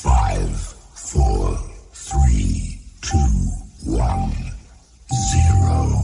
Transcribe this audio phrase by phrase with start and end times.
[0.00, 0.56] Five,
[0.94, 1.56] four,
[1.90, 3.16] three, two,
[3.86, 4.30] one,
[5.30, 6.02] zero.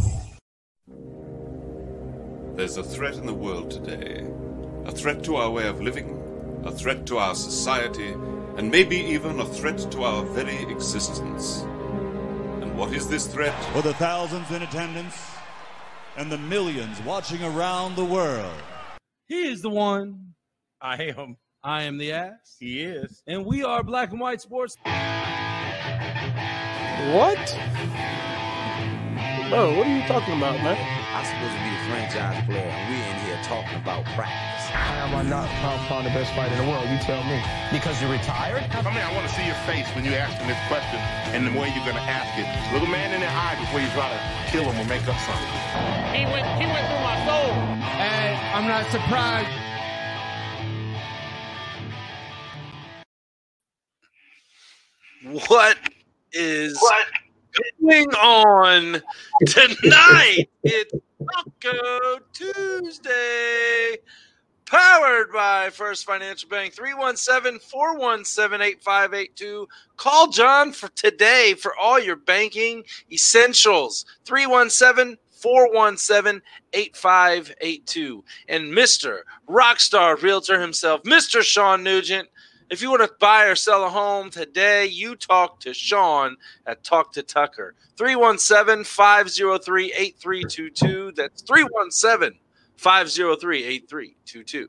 [2.56, 4.26] There's a threat in the world today.
[4.86, 6.18] A threat to our way of living,
[6.64, 8.12] a threat to our society,
[8.56, 11.60] and maybe even a threat to our very existence.
[12.62, 13.54] And what is this threat?
[13.74, 15.16] For the thousands in attendance
[16.16, 18.62] and the millions watching around the world.
[19.26, 20.34] He is the one.
[20.80, 21.36] I am.
[21.64, 22.56] I am the ass.
[22.58, 23.22] He is.
[23.28, 24.76] And we are Black and White Sports.
[24.82, 24.90] What?
[29.46, 30.74] Bro, what are you talking about, man?
[30.74, 34.74] I'm supposed to be the franchise player, and we're in here talking about practice.
[34.74, 36.82] How am I not pound pound the best fighter in the world?
[36.90, 37.38] You tell me.
[37.70, 38.66] Because you're retired?
[38.74, 40.98] I mean, I want to see your face when you ask him this question
[41.30, 42.50] and the way you're going to ask it.
[42.74, 44.18] Look a man in the eye before you try to
[44.50, 45.54] kill him or make up something.
[46.10, 47.54] He went, he went through my soul.
[48.02, 49.46] And I'm not surprised.
[55.24, 55.78] What
[56.32, 57.06] is what?
[57.80, 59.02] going on
[59.46, 60.48] tonight?
[60.64, 60.92] it's
[61.62, 63.98] Taco Tuesday,
[64.66, 66.74] powered by First Financial Bank.
[66.74, 69.68] 317 417 8582.
[69.96, 74.04] Call John for today for all your banking essentials.
[74.24, 78.24] 317 417 8582.
[78.48, 79.18] And Mr.
[79.48, 81.42] Rockstar Realtor himself, Mr.
[81.42, 82.28] Sean Nugent.
[82.72, 86.82] If you want to buy or sell a home today, you talk to Sean at
[86.82, 87.74] Talk to Tucker.
[87.98, 91.12] 317 503 8322.
[91.14, 92.38] That's 317
[92.78, 94.68] 503 8322.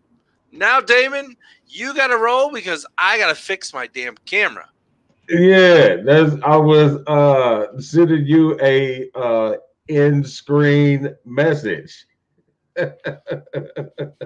[0.52, 4.68] Now, Damon, you got to roll because I got to fix my damn camera.
[5.30, 9.54] Yeah, that's I was uh sending you a uh
[9.88, 12.06] end screen message.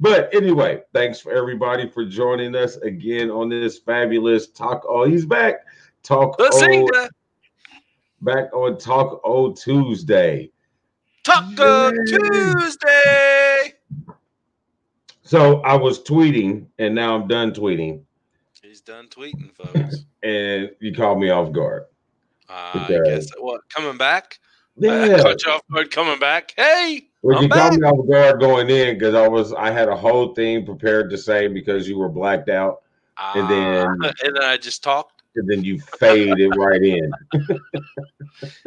[0.00, 4.84] but anyway, thanks for everybody for joining us again on this fabulous talk.
[4.88, 5.56] Oh, he's back.
[6.02, 7.08] Talk o,
[8.20, 10.50] back on Talk O Tuesday.
[11.24, 13.74] Taco Tuesday.
[15.22, 18.00] So I was tweeting, and now I'm done tweeting.
[18.62, 20.04] He's done tweeting, folks.
[20.22, 21.84] and you called me off guard.
[22.48, 24.38] Uh, I guess what coming back?
[24.76, 26.54] Yeah, I caught you off guard coming back.
[26.56, 27.72] Hey, well, I'm you back.
[27.72, 31.10] caught me off guard going in because I was I had a whole thing prepared
[31.10, 32.82] to say because you were blacked out,
[33.34, 35.22] and then Uh, and then I just talked.
[35.36, 37.12] and then you faded right in.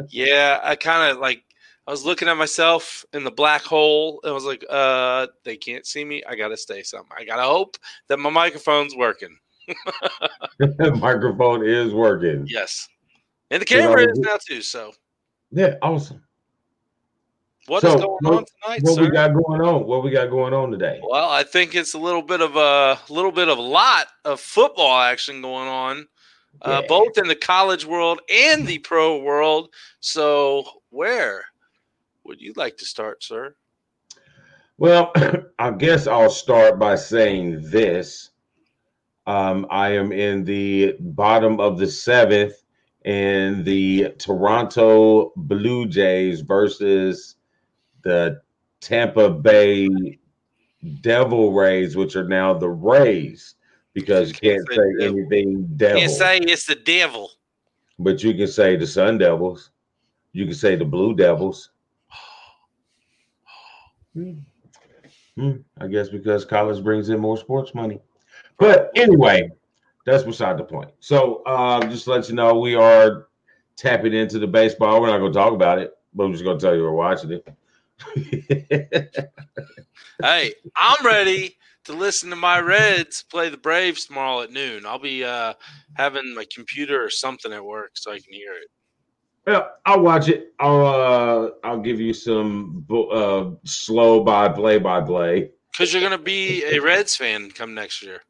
[0.08, 1.44] Yeah, I kind of like
[1.86, 5.56] I was looking at myself in the black hole and I was like, uh, they
[5.56, 6.22] can't see me.
[6.28, 7.10] I gotta stay something.
[7.18, 7.76] I gotta hope
[8.08, 9.36] that my microphone's working.
[10.98, 12.46] Microphone is working.
[12.48, 12.88] Yes.
[13.50, 14.62] And the camera is now too.
[14.62, 14.92] So
[15.50, 16.22] Yeah, awesome.
[17.66, 19.02] What is So, going what- on tonight, What sir?
[19.02, 19.86] we got going on?
[19.86, 21.00] What we got going on today?
[21.08, 24.40] Well, I think it's a little bit of a little bit of a lot of
[24.40, 26.08] football action going on,
[26.62, 29.68] uh, both in the college world and the pro world.
[30.00, 31.44] So, where
[32.24, 33.54] would you like to start, sir?
[34.78, 35.12] Well,
[35.58, 38.30] I guess I'll start by saying this.
[39.26, 42.54] Um, I am in the bottom of the seventh,
[43.04, 47.36] and the Toronto Blue Jays versus
[48.02, 48.40] the
[48.80, 50.18] Tampa Bay
[51.00, 53.54] Devil Rays, which are now the Rays,
[53.94, 55.18] because you can't say devil.
[55.18, 57.30] anything devil, Can't say it's the devil.
[57.98, 59.70] but you can say the Sun Devils,
[60.32, 61.70] you can say the Blue Devils.
[64.14, 64.32] Hmm.
[65.34, 68.02] Hmm, I guess because college brings in more sports money.
[68.58, 69.50] But anyway,
[70.04, 70.90] that's beside the point.
[71.00, 73.28] So um, just to let you know, we are
[73.74, 75.00] tapping into the baseball.
[75.00, 76.90] We're not going to talk about it, but I'm just going to tell you we're
[76.92, 77.48] watching it.
[80.22, 84.86] Hey, I'm ready to listen to my Reds play the Braves tomorrow at noon.
[84.86, 85.54] I'll be uh,
[85.96, 88.68] having my computer or something at work so I can hear it.
[89.46, 90.52] well, I'll watch it.
[90.60, 95.50] I'll uh, I'll give you some uh, slow by play by play.
[95.72, 98.20] Because you're going to be a Reds fan come next year.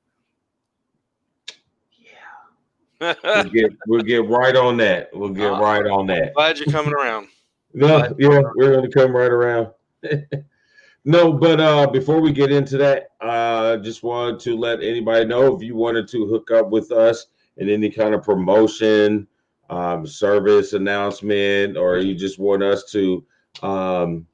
[3.00, 5.11] Yeah, We'll get we'll get right on that.
[5.12, 6.32] We'll get Uh, right on that.
[6.35, 7.29] Glad you're coming around.
[7.74, 9.69] No, yeah, we're gonna come right around.
[11.04, 15.54] no, but uh before we get into that, uh just wanted to let anybody know
[15.54, 17.26] if you wanted to hook up with us
[17.56, 19.26] in any kind of promotion,
[19.70, 23.24] um, service announcement, or you just want us to
[23.62, 24.26] um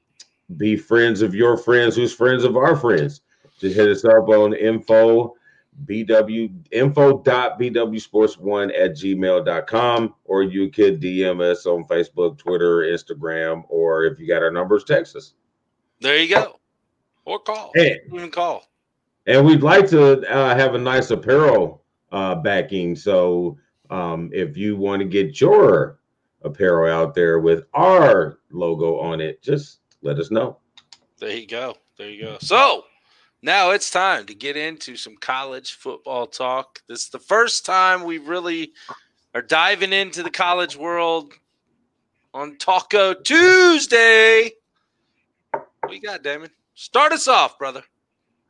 [0.56, 3.20] be friends of your friends who's friends of our friends,
[3.58, 5.34] just hit us up on info
[5.86, 14.18] bw info.bwsports1 at gmail.com or you could dm us on facebook twitter instagram or if
[14.18, 15.34] you got our numbers text us
[16.00, 16.58] There you go.
[17.24, 17.72] Or call.
[17.74, 18.00] Hey.
[18.12, 18.64] Even call.
[19.26, 21.82] and we'd like to uh, have a nice apparel
[22.12, 22.96] uh, backing.
[22.96, 23.58] So
[23.90, 25.98] um, if you want to get your
[26.42, 30.58] apparel out there with our logo on it, just let us know.
[31.18, 31.74] There you go.
[31.98, 32.38] There you go.
[32.40, 32.84] So
[33.42, 36.80] now it's time to get into some college football talk.
[36.88, 38.72] This is the first time we really
[39.34, 41.32] are diving into the college world
[42.34, 44.50] on Taco Tuesday.
[45.52, 46.50] What you got, Damon?
[46.74, 47.82] Start us off, brother.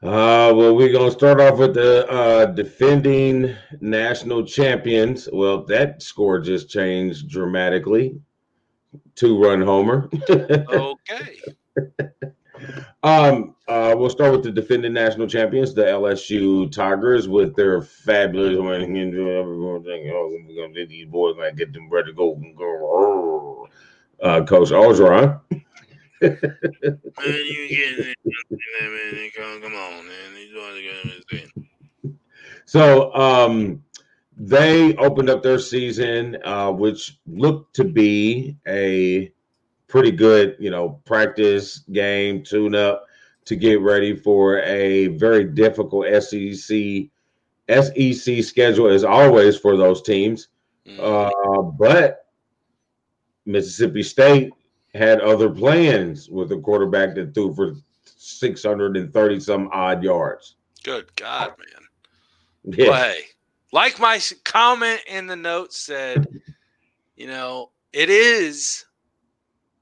[0.00, 5.28] Uh, well, we're gonna start off with the uh, defending national champions.
[5.32, 8.20] Well, that score just changed dramatically.
[9.16, 10.08] Two run homer.
[10.30, 11.40] okay.
[13.02, 18.58] Um, uh, we'll start with the defending national champions, the LSU Tigers, with their fabulous
[18.58, 19.14] winning.
[19.16, 22.34] Oh, we're gonna get these boys gonna get them ready to go.
[22.56, 23.68] go.
[24.20, 25.40] Uh, Coach Orgeron.
[26.20, 26.40] man,
[27.20, 29.30] you get man.
[29.36, 30.28] Come, come on, man.
[32.68, 33.82] So um,
[34.36, 39.32] they opened up their season, uh, which looked to be a
[39.88, 43.06] pretty good, you know, practice game, tune up
[43.46, 47.08] to get ready for a very difficult SEC
[47.68, 50.48] SEC schedule as always for those teams.
[50.98, 52.26] Uh, but
[53.44, 54.52] Mississippi State
[54.94, 57.74] had other plans with a quarterback that threw for
[58.04, 60.56] 630 some odd yards.
[60.82, 61.66] Good God, man.
[62.64, 62.88] Yeah.
[62.90, 63.20] Well, hey,
[63.72, 66.26] like my comment in the notes said,
[67.16, 68.84] you know, it is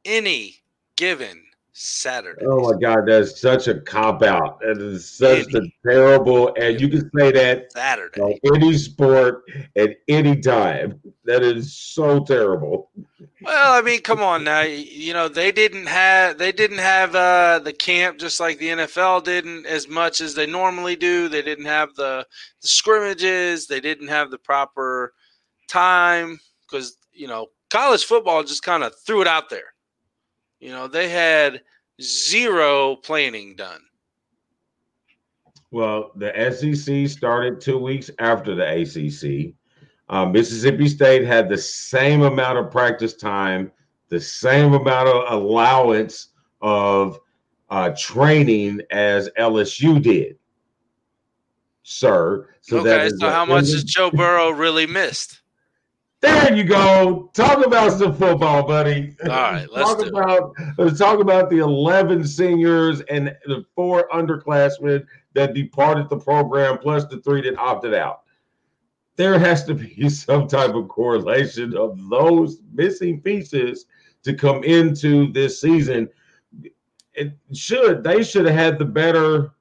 [0.06, 0.56] any
[0.96, 1.42] given
[1.78, 2.42] Saturday.
[2.46, 4.60] Oh my God, that's such a cop out.
[4.60, 9.42] That is such a terrible, and you can say that Saturday any sport
[9.76, 10.98] at any time.
[11.26, 12.90] That is so terrible.
[13.42, 14.62] Well, I mean, come on now.
[14.62, 19.24] You know, they didn't have they didn't have uh, the camp just like the NFL
[19.24, 21.28] didn't as much as they normally do.
[21.28, 22.26] They didn't have the,
[22.62, 23.66] the scrimmages.
[23.66, 25.12] They didn't have the proper
[25.68, 29.74] time because you know college football just kind of threw it out there.
[30.60, 31.62] You know, they had
[32.00, 33.80] zero planning done.
[35.70, 39.54] Well, the SEC started two weeks after the ACC.
[40.08, 43.72] Um, Mississippi State had the same amount of practice time,
[44.08, 46.28] the same amount of allowance
[46.62, 47.18] of
[47.70, 50.38] uh, training as LSU did,
[51.82, 52.48] sir.
[52.60, 55.40] So okay, so how much has Joe Burrow really missed?
[56.20, 57.30] There you go.
[57.34, 59.14] Talk about some football, buddy.
[59.22, 65.06] All right, let's talk about let's talk about the eleven seniors and the four underclassmen
[65.34, 68.22] that departed the program, plus the three that opted out.
[69.16, 73.86] There has to be some type of correlation of those missing pieces
[74.22, 76.08] to come into this season.
[77.14, 79.52] It should they should have had the better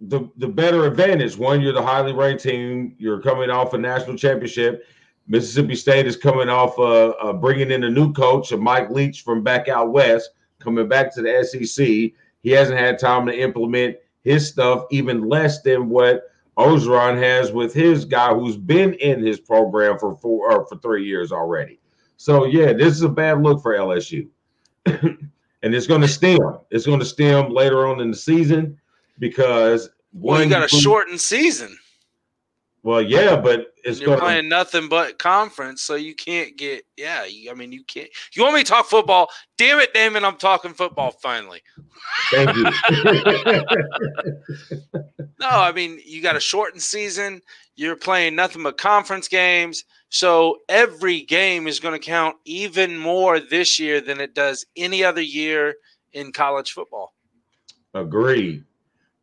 [0.00, 1.36] the the better advantage.
[1.36, 2.94] One, you're the highly ranked team.
[2.98, 4.84] You're coming off a national championship.
[5.28, 9.42] Mississippi State is coming off uh, uh, bringing in a new coach, Mike Leach from
[9.42, 11.86] back out west, coming back to the SEC.
[12.42, 17.72] He hasn't had time to implement his stuff, even less than what Orgeron has with
[17.72, 21.78] his guy who's been in his program for four or for three years already.
[22.16, 24.28] So yeah, this is a bad look for LSU,
[24.84, 25.18] and
[25.62, 26.58] it's going to stem.
[26.70, 28.78] It's going to stem later on in the season
[29.18, 31.78] because well, you got a shortened season.
[32.82, 36.84] Well, yeah, but it's you're gonna, playing nothing but conference, so you can't get.
[36.96, 38.08] Yeah, you, I mean, you can't.
[38.32, 39.28] You want me to talk football?
[39.58, 40.24] Damn it, Damon!
[40.24, 41.60] I'm talking football finally.
[42.30, 42.64] Thank you.
[45.40, 47.42] no, I mean, you got a shortened season.
[47.76, 53.40] You're playing nothing but conference games, so every game is going to count even more
[53.40, 55.74] this year than it does any other year
[56.14, 57.12] in college football.
[57.92, 58.64] Agree,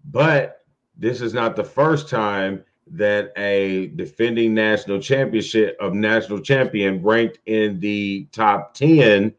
[0.06, 0.62] but
[0.96, 7.40] this is not the first time that a defending national championship of national champion ranked
[7.46, 9.34] in the top 10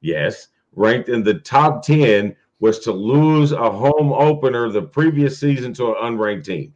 [0.00, 5.72] yes ranked in the top 10 was to lose a home opener the previous season
[5.74, 6.74] to an unranked team.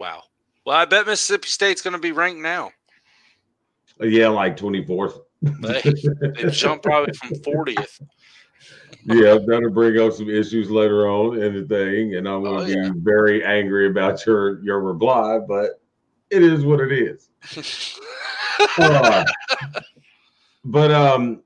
[0.00, 0.22] Wow.
[0.64, 2.70] Well i bet mississippi state's going to be ranked now.
[4.00, 5.82] Yeah like 24th they,
[6.42, 8.00] they jumped probably from 40th
[9.04, 12.78] yeah, that'll bring up some issues later on in the thing, and I'm going to
[12.78, 12.90] oh, yeah.
[12.90, 15.80] be very angry about your your reply, but
[16.30, 17.28] it is what it is.
[18.78, 19.24] uh,
[20.64, 21.42] but um,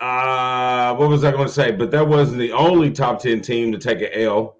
[0.00, 1.70] uh, what was I going to say?
[1.70, 4.56] But that wasn't the only top ten team to take an L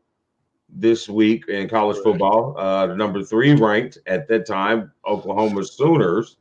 [0.69, 2.54] this week in college football.
[2.59, 6.37] Uh, the number three ranked at that time, Oklahoma Sooners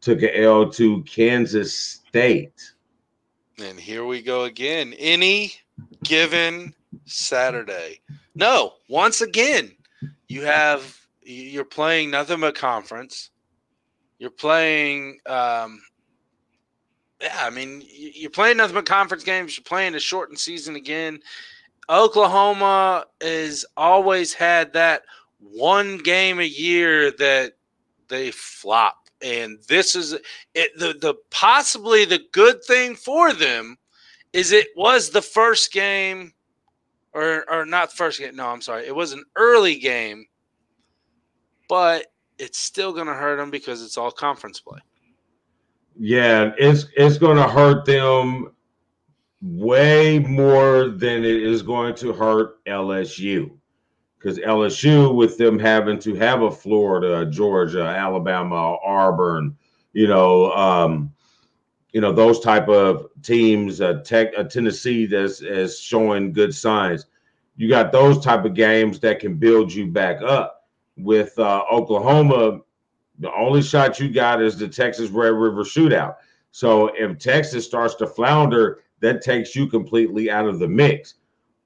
[0.00, 2.72] took an L to Kansas State.
[3.58, 4.94] And here we go again.
[4.98, 5.54] Any
[6.04, 8.00] given Saturday.
[8.34, 9.72] No, once again,
[10.28, 13.30] you have you're playing nothing but conference.
[14.18, 15.82] You're playing, um,
[17.20, 19.56] yeah, I mean, you're playing nothing but conference games.
[19.56, 21.20] You're playing a shortened season again.
[21.88, 25.02] Oklahoma has always had that
[25.38, 27.54] one game a year that
[28.08, 29.01] they flop.
[29.22, 30.14] And this is
[30.54, 33.76] it, the the possibly the good thing for them
[34.32, 36.32] is it was the first game
[37.12, 38.34] or or not first game.
[38.36, 38.86] No, I'm sorry.
[38.86, 40.26] It was an early game,
[41.68, 42.06] but
[42.38, 44.80] it's still going to hurt them because it's all conference play.
[45.98, 48.52] Yeah, it's it's going to hurt them
[49.42, 53.50] way more than it is going to hurt LSU
[54.22, 59.56] because LSU, with them having to have a Florida, Georgia, Alabama, Auburn,
[59.92, 61.12] you know, um,
[61.92, 67.06] you know those type of teams, uh, Tech, uh, Tennessee, that's as showing good signs.
[67.56, 70.60] You got those type of games that can build you back up.
[70.96, 72.60] With uh, Oklahoma,
[73.18, 76.16] the only shot you got is the Texas Red River Shootout.
[76.50, 81.14] So if Texas starts to flounder, that takes you completely out of the mix.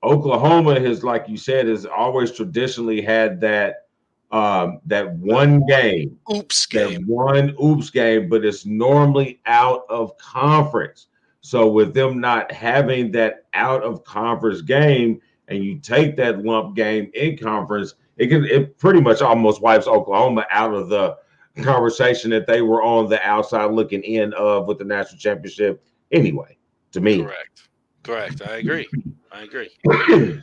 [0.06, 3.86] Oklahoma has, like you said, has always traditionally had that
[4.30, 11.08] um, that one game, oops game, one oops game, but it's normally out of conference.
[11.40, 16.74] So with them not having that out of conference game, and you take that lump
[16.76, 21.16] game in conference, it can it pretty much almost wipes Oklahoma out of the
[21.62, 26.56] conversation that they were on the outside looking in of with the national championship anyway.
[26.92, 27.68] To me, correct,
[28.02, 28.42] correct.
[28.46, 28.88] I agree.
[29.36, 29.68] I agree.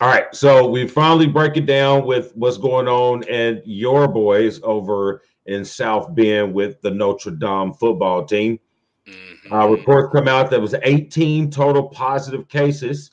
[0.00, 4.60] All right, so we finally break it down with what's going on and your boys
[4.64, 8.58] over in South Bend with the Notre Dame football team.
[9.06, 9.52] Mm-hmm.
[9.52, 13.12] Uh, reports come out that was 18 total positive cases,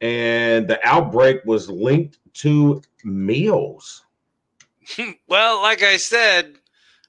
[0.00, 4.04] and the outbreak was linked to meals.
[5.26, 6.58] well, like I said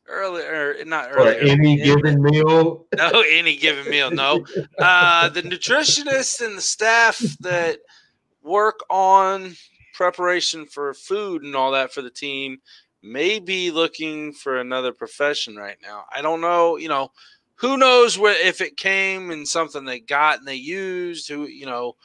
[0.07, 1.39] earlier, not earlier.
[1.39, 2.85] Any given meal.
[2.97, 4.11] No, any given meal.
[4.11, 4.45] No.
[4.79, 7.79] Uh, the nutritionists and the staff that
[8.41, 9.55] work on
[9.93, 12.59] preparation for food and all that for the team
[13.01, 16.05] may be looking for another profession right now.
[16.13, 17.11] I don't know, you know,
[17.55, 21.65] who knows where if it came in something they got and they used, who, you
[21.65, 21.95] know,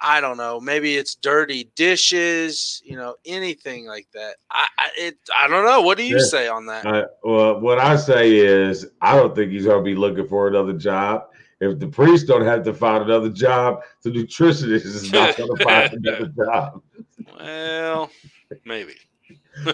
[0.00, 0.60] I don't know.
[0.60, 4.36] Maybe it's dirty dishes, you know, anything like that.
[4.50, 5.80] I, I it, I don't know.
[5.80, 6.24] What do you yeah.
[6.24, 6.86] say on that?
[6.86, 10.48] Uh, well, what I say is, I don't think he's going to be looking for
[10.48, 11.28] another job.
[11.60, 15.64] If the priest don't have to find another job, the nutritionist is not going to
[15.64, 16.82] find another job.
[17.38, 18.10] Well,
[18.64, 18.94] maybe.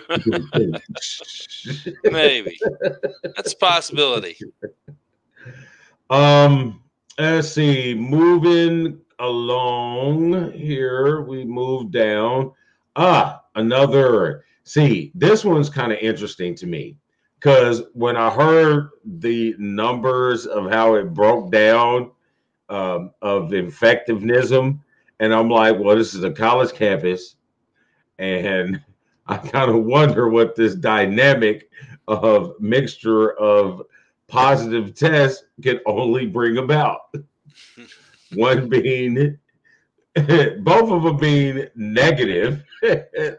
[2.05, 2.57] maybe
[3.35, 4.39] that's a possibility.
[6.09, 6.81] Um,
[7.19, 7.95] let's see.
[7.95, 12.53] Moving along here, we move down.
[12.97, 14.45] Ah, another.
[14.65, 16.97] See, this one's kind of interesting to me
[17.39, 22.13] because when I heard the numbers of how it broke down
[22.69, 24.81] um, of effectiveness, and
[25.21, 27.37] I'm like, well, this is a college campus,
[28.19, 28.81] and
[29.27, 31.71] I kind of wonder what this dynamic
[32.09, 33.83] of mixture of
[34.29, 37.01] positive tests can only bring about.
[38.35, 39.39] One being,
[40.15, 42.63] both of them being negative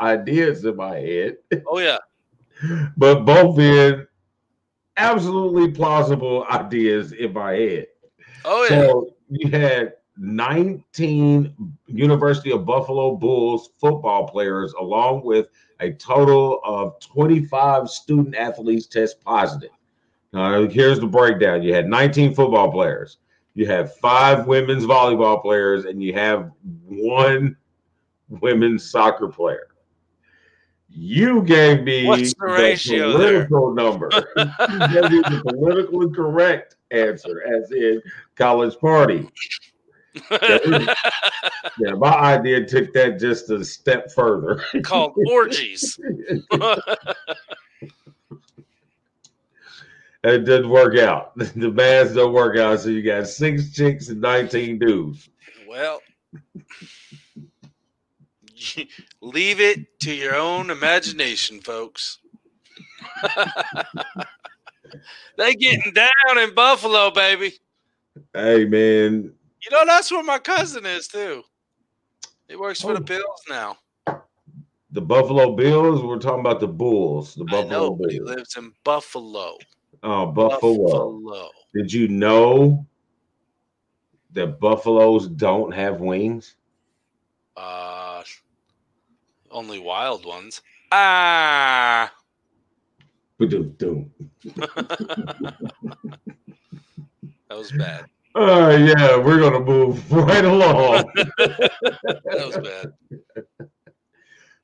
[0.00, 1.36] ideas in my head.
[1.66, 1.98] Oh yeah
[2.96, 4.06] but both being
[4.96, 7.86] absolutely plausible ideas in my head.
[8.44, 8.68] Oh yeah.
[8.68, 11.54] So you had 19
[11.86, 15.48] University of Buffalo Bulls football players, along with
[15.80, 19.70] a total of 25 student athletes test positive.
[20.32, 23.18] Now, here's the breakdown: you had 19 football players,
[23.54, 26.50] you have five women's volleyball players, and you have
[26.86, 27.56] one
[28.28, 29.68] women's soccer player.
[30.88, 33.84] You gave me What's the, the political there?
[33.84, 34.10] number.
[34.36, 38.02] you gave me the politically correct answer, as in
[38.36, 39.28] college party.
[40.30, 44.62] yeah, my idea took that just a step further.
[44.82, 45.98] Called orgies.
[50.24, 51.32] it didn't work out.
[51.36, 52.80] The bands don't work out.
[52.80, 55.28] So you got six chicks and 19 dudes.
[55.68, 56.00] Well,
[59.20, 62.18] leave it to your own imagination, folks.
[65.36, 67.54] they getting down in Buffalo, baby.
[68.34, 69.32] Hey man.
[69.62, 71.42] You know that's where my cousin is too.
[72.48, 72.94] He works for oh.
[72.94, 73.78] the Bills now.
[74.90, 76.02] The Buffalo Bills.
[76.02, 77.34] We're talking about the Bulls.
[77.34, 78.12] The Buffalo know, Bills.
[78.12, 79.56] he lives in Buffalo.
[80.02, 81.12] Oh, Buffalo.
[81.20, 81.50] Buffalo.
[81.74, 82.86] Did you know
[84.32, 86.56] that buffaloes don't have wings?
[87.56, 88.22] Uh
[89.50, 90.62] Only wild ones.
[90.90, 92.12] Ah.
[97.48, 98.06] That was bad.
[98.34, 101.04] Oh yeah, we're gonna move right along.
[101.36, 102.92] That was bad.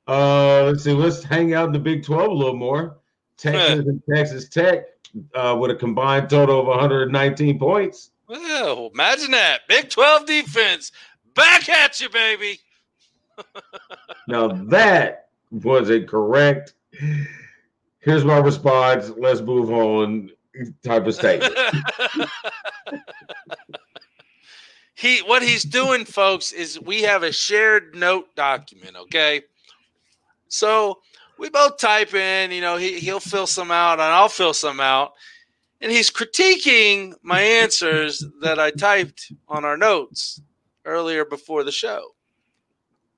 [0.07, 0.91] Uh, let's see.
[0.91, 2.97] Let's hang out in the Big Twelve a little more.
[3.37, 4.85] Texas and Texas Tech
[5.33, 8.11] uh, with a combined total of 119 points.
[8.27, 9.61] Well, imagine that.
[9.67, 10.91] Big 12 defense.
[11.33, 12.59] Back at you, baby.
[14.27, 16.75] Now that was a correct.
[17.97, 19.11] Here's my response.
[19.17, 20.29] Let's move on.
[20.83, 21.55] Type of statement.
[24.93, 29.41] he what he's doing, folks, is we have a shared note document, okay?
[30.47, 30.99] So
[31.39, 34.79] we both type in, you know, he, he'll fill some out and I'll fill some
[34.79, 35.13] out.
[35.81, 40.41] And he's critiquing my answers that I typed on our notes
[40.83, 42.09] earlier before the show.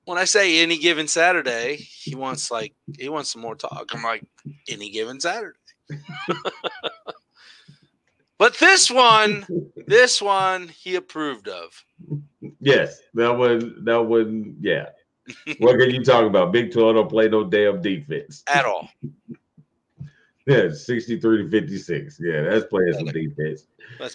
[0.04, 3.90] When I say any given Saturday, he wants like he wants some more talk.
[3.92, 4.24] I'm like,
[4.68, 5.58] any given Saturday.
[8.38, 9.46] but this one,
[9.86, 11.84] this one he approved of.
[12.60, 13.84] yes, that one.
[13.84, 14.56] That one.
[14.60, 14.86] Yeah.
[15.58, 16.52] What can you talk about?
[16.52, 18.88] Big 12 don't play no damn defense at all.
[20.46, 22.18] Yeah, 63 to 56.
[22.20, 23.68] Yeah, that's playing some defense.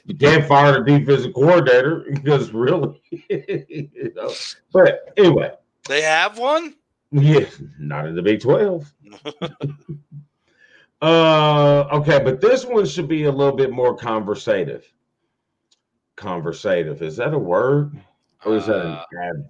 [0.05, 4.33] You can't fire the defensive coordinator because really, you know.
[4.73, 5.51] But anyway,
[5.87, 6.75] they have one.
[7.11, 7.45] Yeah,
[7.79, 8.93] not in the Big 12.
[11.01, 14.85] uh, okay, but this one should be a little bit more conversative.
[16.17, 17.97] Conversative is that a word?
[18.45, 19.49] Or is that Uh, an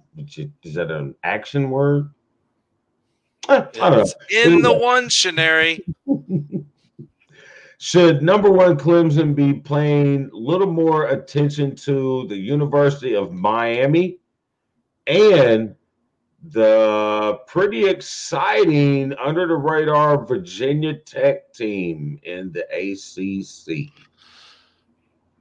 [0.62, 2.10] is that an action word?
[3.48, 4.12] Eh, I don't know.
[4.44, 5.78] In the one scenario.
[7.80, 14.18] Should number one Clemson be paying a little more attention to the University of Miami
[15.06, 15.76] and
[16.42, 23.92] the pretty exciting under the radar Virginia Tech team in the ACC?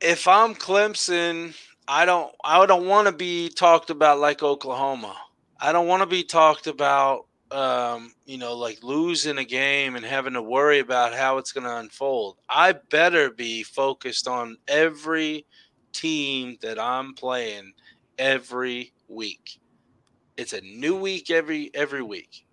[0.01, 1.55] if I'm Clemson,
[1.87, 5.15] I don't I don't want to be talked about like Oklahoma.
[5.59, 10.03] I don't want to be talked about um, you know, like losing a game and
[10.03, 12.35] having to worry about how it's going to unfold.
[12.49, 15.45] I better be focused on every
[15.93, 17.71] team that I'm playing
[18.17, 19.59] every week.
[20.35, 22.45] It's a new week every every week.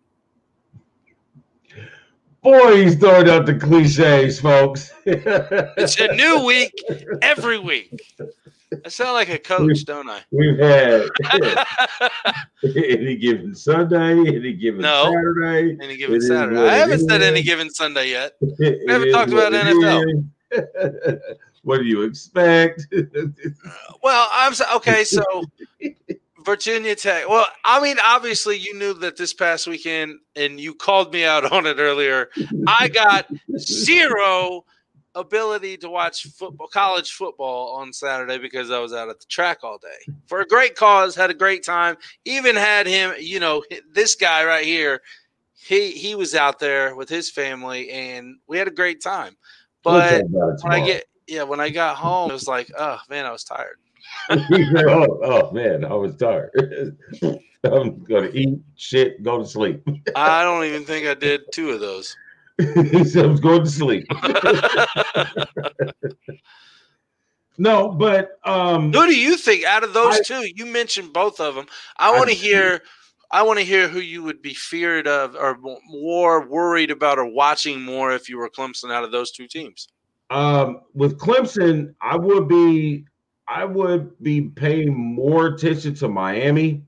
[2.43, 4.93] Boy, he's throwing out the cliches, folks.
[5.07, 6.73] It's a new week
[7.23, 8.01] every week.
[8.85, 10.21] I sound like a coach, don't I?
[10.31, 11.09] We've had
[12.65, 15.13] any given Sunday, any given No.
[15.13, 15.77] Saturday.
[15.83, 16.61] Any given Saturday.
[16.61, 18.33] I haven't said any given Sunday yet.
[18.41, 20.23] We haven't talked about NFL.
[21.63, 22.87] what do you expect?
[22.97, 23.03] Uh,
[24.03, 25.05] well, I'm so, okay.
[25.05, 25.23] So
[26.45, 27.29] Virginia Tech.
[27.29, 31.51] Well, I mean, obviously, you knew that this past weekend, and you called me out
[31.51, 32.29] on it earlier.
[32.67, 33.27] I got
[33.59, 34.65] zero
[35.15, 39.59] ability to watch football, college football on Saturday because I was out at the track
[39.63, 41.15] all day for a great cause.
[41.15, 41.97] Had a great time.
[42.25, 45.01] Even had him, you know, this guy right here.
[45.55, 49.37] He he was out there with his family, and we had a great time.
[49.83, 52.71] But talk about it when I get yeah, when I got home, it was like,
[52.77, 53.79] oh man, I was tired.
[54.31, 56.51] oh, oh, man, I was tired.
[57.65, 59.83] I'm gonna eat shit, go to sleep.
[60.15, 62.15] I don't even think I did two of those.
[62.93, 64.07] he said I was going to sleep.
[67.59, 70.49] no, but um Who do you think out of those I- two?
[70.55, 71.67] You mentioned both of them.
[71.99, 72.83] I want to hear.
[73.31, 77.27] I want to hear who you would be feared of, or more worried about, or
[77.27, 79.89] watching more if you were Clemson out of those two teams.
[80.31, 83.05] um with Clemson, I would be
[83.49, 86.83] I would be paying more attention to Miami,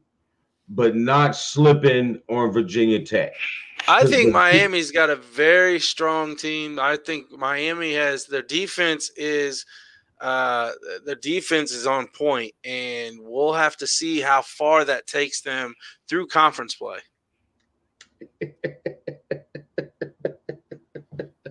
[0.69, 3.33] but not slipping on Virginia Tech.
[3.89, 6.79] I think Miami's got a very strong team.
[6.79, 9.65] I think Miami has their defense is
[10.21, 10.73] uh
[11.05, 15.75] their defense is on point and we'll have to see how far that takes them
[16.09, 17.01] through conference play.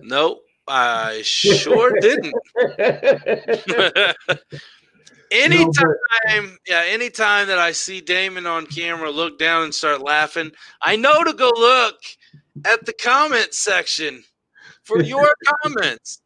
[0.02, 2.34] nope, I sure didn't.
[5.30, 10.50] anytime, yeah, anytime that I see Damon on camera look down and start laughing,
[10.82, 11.96] I know to go look
[12.64, 14.22] at the comment section
[14.82, 16.22] for your comments.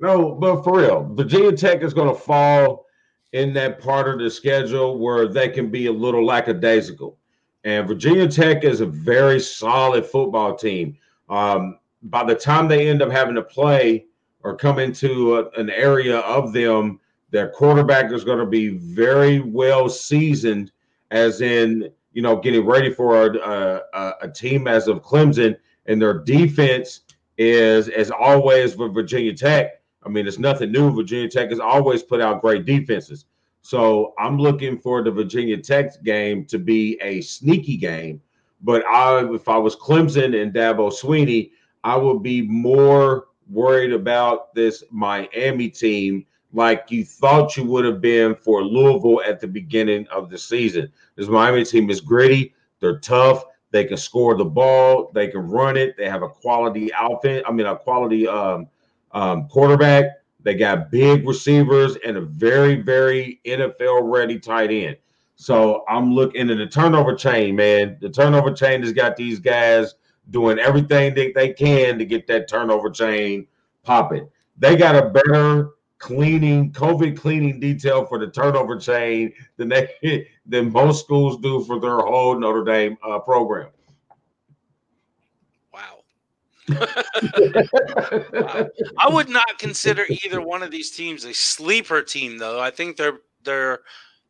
[0.00, 2.86] No, but for real, Virginia Tech is going to fall
[3.32, 7.16] in that part of the schedule where they can be a little lackadaisical.
[7.64, 10.96] And Virginia Tech is a very solid football team.
[11.28, 14.06] Um, by the time they end up having to play
[14.42, 16.98] or come into a- an area of them,
[17.30, 20.72] their quarterback is going to be very well seasoned,
[21.12, 26.00] as in you know, getting ready for a, a, a team as of Clemson, and
[26.00, 27.00] their defense
[27.38, 29.82] is, as always, with Virginia Tech.
[30.04, 30.94] I mean, it's nothing new.
[30.94, 33.26] Virginia Tech has always put out great defenses.
[33.62, 38.20] So I'm looking for the Virginia Tech game to be a sneaky game.
[38.60, 41.50] But I, if I was Clemson and Dabo Swinney,
[41.84, 48.00] I would be more worried about this Miami team like you thought you would have
[48.00, 50.90] been for Louisville at the beginning of the season.
[51.16, 55.76] This Miami team is gritty, they're tough, they can score the ball, they can run
[55.76, 57.44] it, they have a quality outfit.
[57.48, 58.68] I mean, a quality um,
[59.12, 60.06] um, quarterback.
[60.44, 64.96] They got big receivers and a very, very NFL ready tight end.
[65.36, 67.96] So I'm looking at the turnover chain, man.
[68.00, 69.94] The turnover chain has got these guys
[70.30, 73.46] doing everything that they can to get that turnover chain
[73.82, 74.28] popping.
[74.58, 75.70] They got a better
[76.02, 79.88] cleaning COVID cleaning detail for the turnover chain than they
[80.46, 83.70] than most schools do for their whole Notre Dame uh, program.
[85.72, 86.02] Wow.
[86.74, 88.68] wow.
[88.98, 92.60] I would not consider either one of these teams a sleeper team, though.
[92.60, 93.78] I think they're they're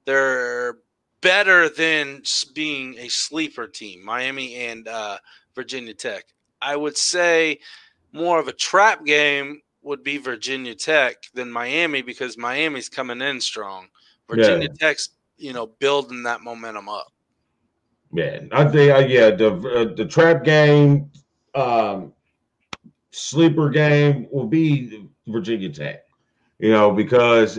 [0.04, 0.76] they're
[1.22, 2.22] better than
[2.54, 4.04] being a sleeper team.
[4.04, 5.16] Miami and uh,
[5.54, 6.26] Virginia Tech.
[6.60, 7.60] I would say
[8.12, 13.40] more of a trap game would be Virginia Tech than Miami because Miami's coming in
[13.40, 13.88] strong.
[14.28, 14.88] Virginia yeah.
[14.88, 17.12] Tech's, you know, building that momentum up.
[18.14, 21.10] Yeah, I think uh, yeah the uh, the trap game,
[21.54, 22.12] um,
[23.10, 26.04] sleeper game will be Virginia Tech.
[26.58, 27.58] You know because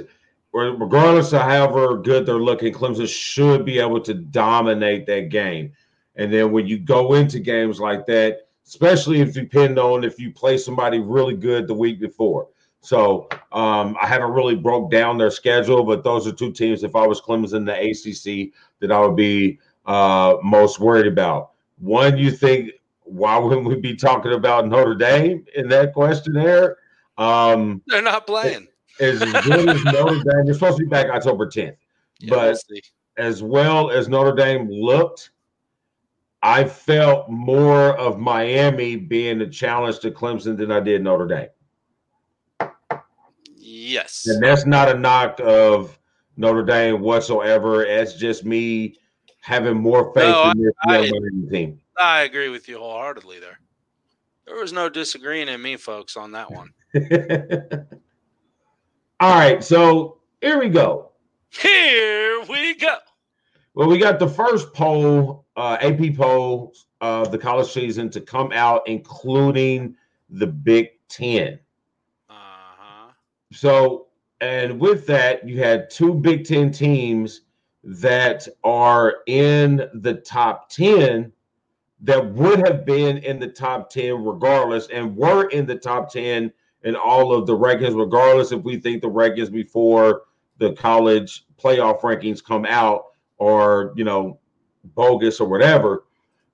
[0.53, 5.73] regardless of however good they're looking, Clemson should be able to dominate that game.
[6.15, 10.19] And then when you go into games like that, especially if you depend on if
[10.19, 12.47] you play somebody really good the week before.
[12.81, 16.83] So um, I haven't really broke down their schedule, but those are two teams.
[16.83, 21.51] If I was Clemson, the ACC, that I would be uh, most worried about.
[21.79, 22.71] One, you think
[23.03, 26.77] why wouldn't we be talking about Notre Dame in that questionnaire?
[27.17, 28.67] Um, They're not playing.
[28.99, 31.75] As good as Notre Dame, they're supposed to be back October 10th,
[32.19, 32.79] yeah, but we'll
[33.17, 35.31] as well as Notre Dame looked,
[36.45, 41.47] I felt more of Miami being a challenge to Clemson than I did Notre Dame.
[43.55, 44.27] Yes.
[44.27, 45.97] And that's not a knock of
[46.35, 47.85] Notre Dame whatsoever.
[47.85, 48.97] It's just me
[49.39, 51.07] having more faith no, in this I,
[51.49, 51.79] team.
[51.97, 53.59] I agree with you wholeheartedly there.
[54.45, 56.73] There was no disagreeing in me, folks, on that one.
[59.21, 61.11] All right, so here we go.
[61.51, 62.97] Here we go.
[63.75, 68.51] Well, we got the first poll uh, AP poll of the college season to come
[68.53, 69.95] out, including
[70.29, 71.59] the Big 10
[72.29, 73.11] uh-huh.
[73.51, 74.07] So,
[74.41, 77.41] and with that, you had two Big Ten teams
[77.83, 81.31] that are in the top 10
[82.01, 86.51] that would have been in the top 10 regardless and were in the top 10
[86.83, 90.23] in all of the rankings, regardless if we think the rankings before
[90.57, 93.05] the college playoff rankings come out
[93.37, 94.39] or, you know,
[94.83, 96.05] bogus or whatever.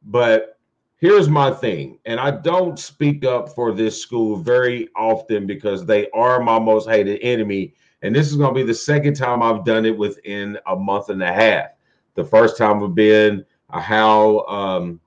[0.03, 0.57] But
[0.97, 6.09] here's my thing, and I don't speak up for this school very often because they
[6.11, 7.73] are my most hated enemy.
[8.01, 11.09] And this is going to be the second time I've done it within a month
[11.09, 11.67] and a half.
[12.15, 14.99] The first time have been how um,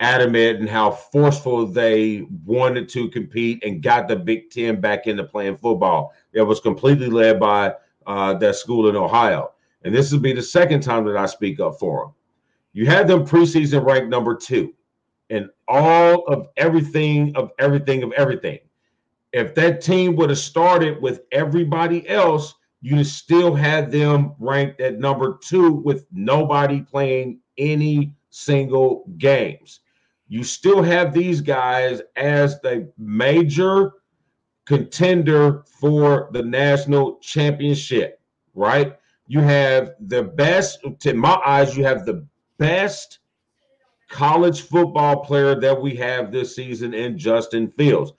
[0.00, 5.24] adamant and how forceful they wanted to compete and got the Big Ten back into
[5.24, 6.12] playing football.
[6.32, 7.74] It was completely led by
[8.06, 9.52] uh, that school in Ohio.
[9.84, 12.14] And this will be the second time that I speak up for them.
[12.72, 14.74] You had them preseason ranked number two
[15.30, 18.58] and all of everything, of everything, of everything.
[19.32, 24.98] If that team would have started with everybody else, you still had them ranked at
[24.98, 29.80] number two with nobody playing any single games.
[30.28, 33.92] You still have these guys as the major
[34.66, 38.20] contender for the national championship,
[38.54, 38.96] right?
[39.32, 42.26] You have the best, to my eyes, you have the
[42.58, 43.20] best
[44.10, 48.12] college football player that we have this season in Justin Fields.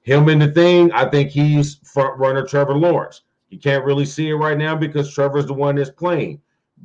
[0.00, 3.22] Him in the thing, I think he's front runner Trevor Lawrence.
[3.48, 6.40] You can't really see it right now because Trevor's the one that's playing.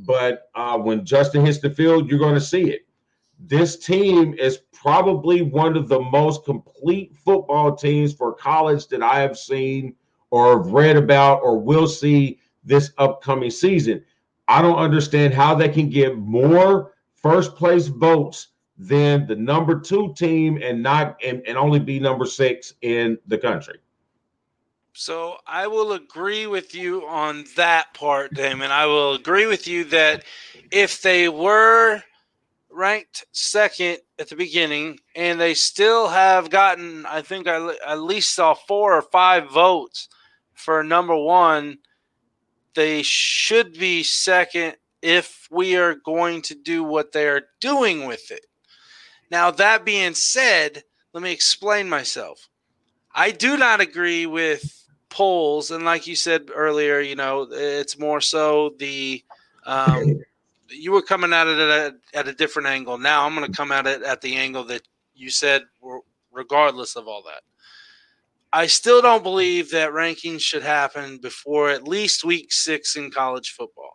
[0.06, 2.82] But uh, when Justin hits the field, you're going to see it.
[3.40, 9.22] This team is probably one of the most complete football teams for college that I
[9.22, 9.96] have seen
[10.30, 14.04] or have read about or will see this upcoming season.
[14.48, 18.48] I don't understand how they can get more first place votes
[18.78, 23.38] than the number two team and not and, and only be number six in the
[23.38, 23.80] country.
[24.94, 28.72] So I will agree with you on that part, Damon.
[28.72, 30.26] I will agree with you that
[30.70, 32.04] if they were
[32.70, 38.34] ranked second at the beginning and they still have gotten, I think I at least
[38.34, 40.10] saw four or five votes
[40.54, 41.78] for number one,
[42.76, 48.32] they should be second if we are going to do what they are doing with
[48.32, 48.46] it.
[49.30, 52.50] Now, that being said, let me explain myself.
[53.14, 58.22] I do not agree with polls, and like you said earlier, you know, it's more
[58.22, 59.24] so the
[59.66, 60.22] um,
[60.70, 62.98] you were coming at it at a, at a different angle.
[62.98, 64.82] Now I'm going to come at it at the angle that
[65.14, 65.64] you said,
[66.32, 67.44] regardless of all that.
[68.54, 73.52] I still don't believe that rankings should happen before at least week six in college
[73.52, 73.94] football.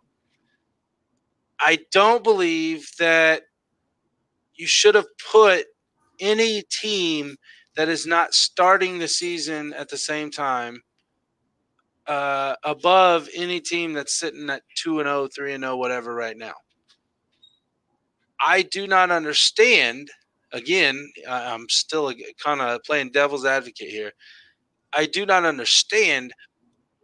[1.61, 3.43] I don't believe that
[4.55, 5.67] you should have put
[6.21, 7.37] any team
[7.77, 10.81] that is not starting the season at the same time
[12.07, 16.37] uh, above any team that's sitting at 2 and 0, 3 and 0, whatever right
[16.37, 16.55] now.
[18.45, 20.11] I do not understand.
[20.53, 24.13] Again, I'm still kind of playing devil's advocate here.
[24.97, 26.33] I do not understand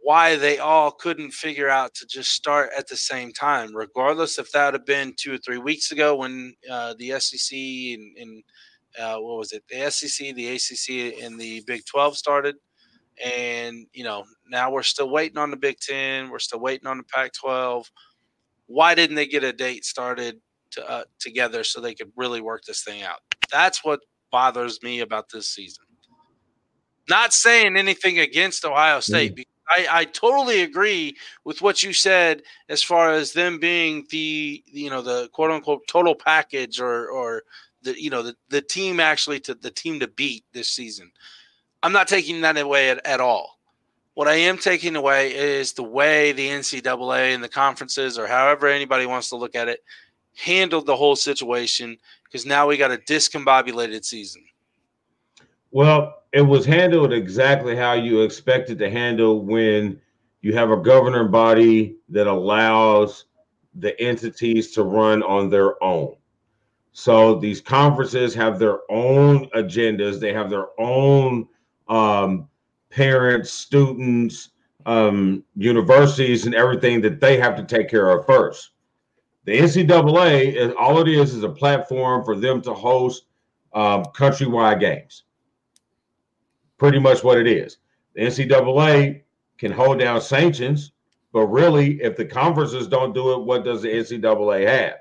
[0.03, 4.51] why they all couldn't figure out to just start at the same time, regardless if
[4.51, 8.43] that had been two or three weeks ago when uh, the SEC and, and
[8.99, 12.55] uh, what was it, the SEC, the ACC, and the Big 12 started.
[13.23, 16.29] And, you know, now we're still waiting on the Big 10.
[16.29, 17.89] We're still waiting on the Pac 12.
[18.65, 20.39] Why didn't they get a date started
[20.71, 23.19] to, uh, together so they could really work this thing out?
[23.51, 23.99] That's what
[24.31, 25.85] bothers me about this season.
[27.09, 29.43] Not saying anything against Ohio State mm.
[29.69, 34.89] I, I totally agree with what you said as far as them being the you
[34.89, 37.43] know the quote unquote total package or or
[37.81, 41.11] the you know the, the team actually to the team to beat this season.
[41.81, 43.59] I'm not taking that away at, at all.
[44.13, 48.67] What I am taking away is the way the NCAA and the conferences, or however
[48.67, 49.79] anybody wants to look at it,
[50.37, 54.43] handled the whole situation because now we got a discombobulated season.
[55.71, 60.01] Well, it was handled exactly how you expected to handle when
[60.41, 63.25] you have a governing body that allows
[63.75, 66.15] the entities to run on their own.
[66.91, 71.47] So these conferences have their own agendas, they have their own
[71.87, 72.49] um,
[72.89, 74.49] parents, students,
[74.87, 78.71] um, universities, and everything that they have to take care of first.
[79.45, 83.25] The NCAA all it is is a platform for them to host
[83.73, 85.23] um, countrywide games
[86.83, 87.77] pretty much what it is.
[88.13, 89.21] The NCAA
[89.57, 90.91] can hold down sanctions,
[91.31, 94.95] but really, if the conferences don't do it, what does the NCAA have?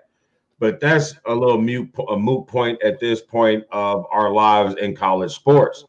[0.60, 4.94] But that's a little mute, a moot point at this point of our lives in
[4.94, 5.84] college sports.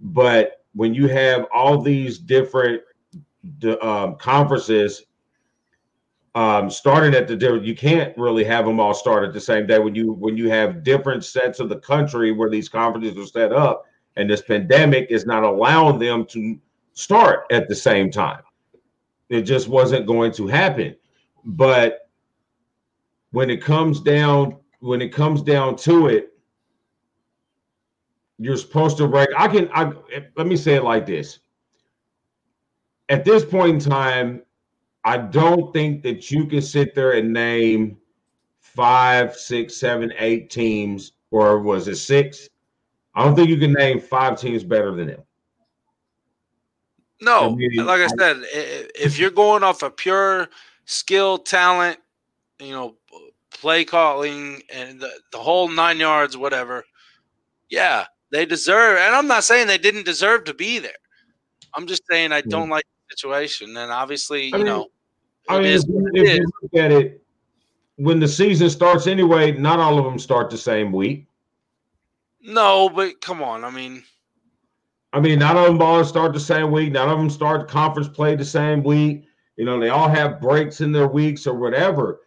[0.00, 2.82] But when you have all these different
[3.80, 5.04] um, conferences
[6.34, 9.68] um, starting at the different, you can't really have them all start at the same
[9.68, 9.78] day.
[9.78, 13.52] When you when you have different sets of the country where these conferences are set
[13.52, 13.84] up,
[14.18, 16.58] and this pandemic is not allowing them to
[16.92, 18.42] start at the same time.
[19.28, 20.96] It just wasn't going to happen.
[21.44, 22.10] But
[23.30, 26.32] when it comes down, when it comes down to it,
[28.38, 29.30] you're supposed to rank.
[29.36, 29.70] I can.
[29.72, 29.92] I
[30.36, 31.38] let me say it like this.
[33.08, 34.42] At this point in time,
[35.04, 37.98] I don't think that you can sit there and name
[38.60, 42.48] five, six, seven, eight teams, or was it six?
[43.18, 45.22] I don't think you can name five teams better than him.
[47.20, 50.48] No, I mean, like I said, if you're going off a of pure
[50.84, 51.98] skill, talent,
[52.60, 52.94] you know,
[53.50, 56.84] play calling, and the, the whole nine yards, whatever,
[57.68, 58.98] yeah, they deserve.
[58.98, 60.92] And I'm not saying they didn't deserve to be there.
[61.74, 63.76] I'm just saying I don't like the situation.
[63.76, 64.86] And obviously, you I mean, know,
[65.48, 67.20] I mean, if, if you look at it,
[67.96, 71.27] when the season starts anyway, not all of them start the same week.
[72.48, 73.62] No, but come on.
[73.62, 74.02] I mean,
[75.12, 76.92] I mean, none of them all start the same week.
[76.92, 79.26] None of them start conference play the same week.
[79.56, 82.20] You know, they all have breaks in their weeks or whatever.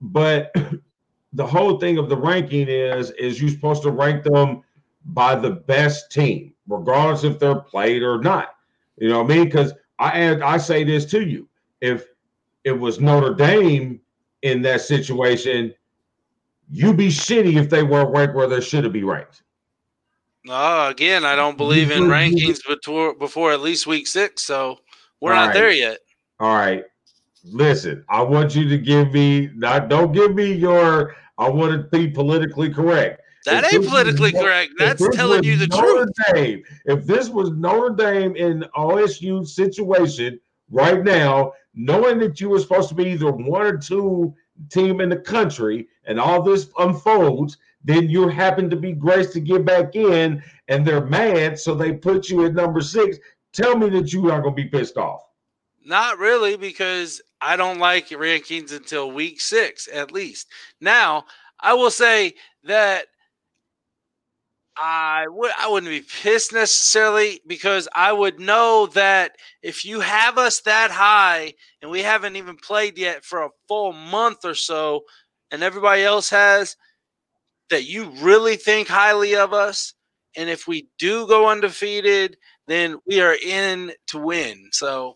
[0.00, 0.54] But
[1.32, 4.62] the whole thing of the ranking is is you're supposed to rank them
[5.06, 8.54] by the best team, regardless if they're played or not.
[8.96, 9.44] You know what I mean?
[9.46, 11.48] Because I I say this to you:
[11.80, 12.06] if
[12.62, 14.00] it was Notre Dame
[14.42, 15.74] in that situation,
[16.70, 19.42] you'd be shitty if they weren't ranked where they should have be ranked.
[20.48, 24.78] Uh, again, I don't believe in rankings before before at least week six, so
[25.20, 25.54] we're All not right.
[25.54, 25.98] there yet.
[26.40, 26.84] All right.
[27.44, 31.98] Listen, I want you to give me not don't give me your I want to
[31.98, 33.22] be politically correct.
[33.44, 34.72] That if ain't politically was, correct.
[34.78, 36.34] That's telling you the Notre truth.
[36.34, 40.38] Dame, if this was Notre Dame in OSU situation
[40.70, 44.34] right now, knowing that you were supposed to be either one or two
[44.70, 49.40] team in the country and all this unfolds, then you happen to be graced to
[49.40, 53.18] get back in and they're mad, so they put you at number six.
[53.52, 55.22] Tell me that you are going to be pissed off.
[55.84, 60.48] Not really, because I don't like rankings until week six at least.
[60.80, 61.24] Now,
[61.60, 63.06] I will say that
[64.76, 70.38] I would I wouldn't be pissed necessarily because I would know that if you have
[70.38, 75.02] us that high and we haven't even played yet for a full month or so,
[75.50, 76.76] and everybody else has,
[77.70, 79.94] that you really think highly of us.
[80.36, 84.68] And if we do go undefeated, then we are in to win.
[84.72, 85.14] So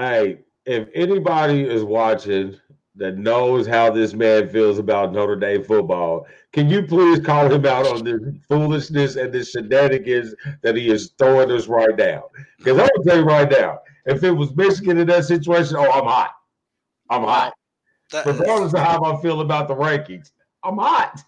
[0.00, 2.56] Hey, if anybody is watching
[2.96, 7.66] that knows how this man feels about Notre Dame football, can you please call him
[7.66, 12.24] out on this foolishness and this shenanigans that he is throwing us right now?
[12.58, 15.90] Because I will tell you right now, if it was Michigan in that situation, oh,
[15.90, 16.30] I'm hot.
[17.10, 17.52] I'm hot.
[18.10, 20.30] That, Regardless of how I feel about the rankings,
[20.62, 21.22] I'm hot.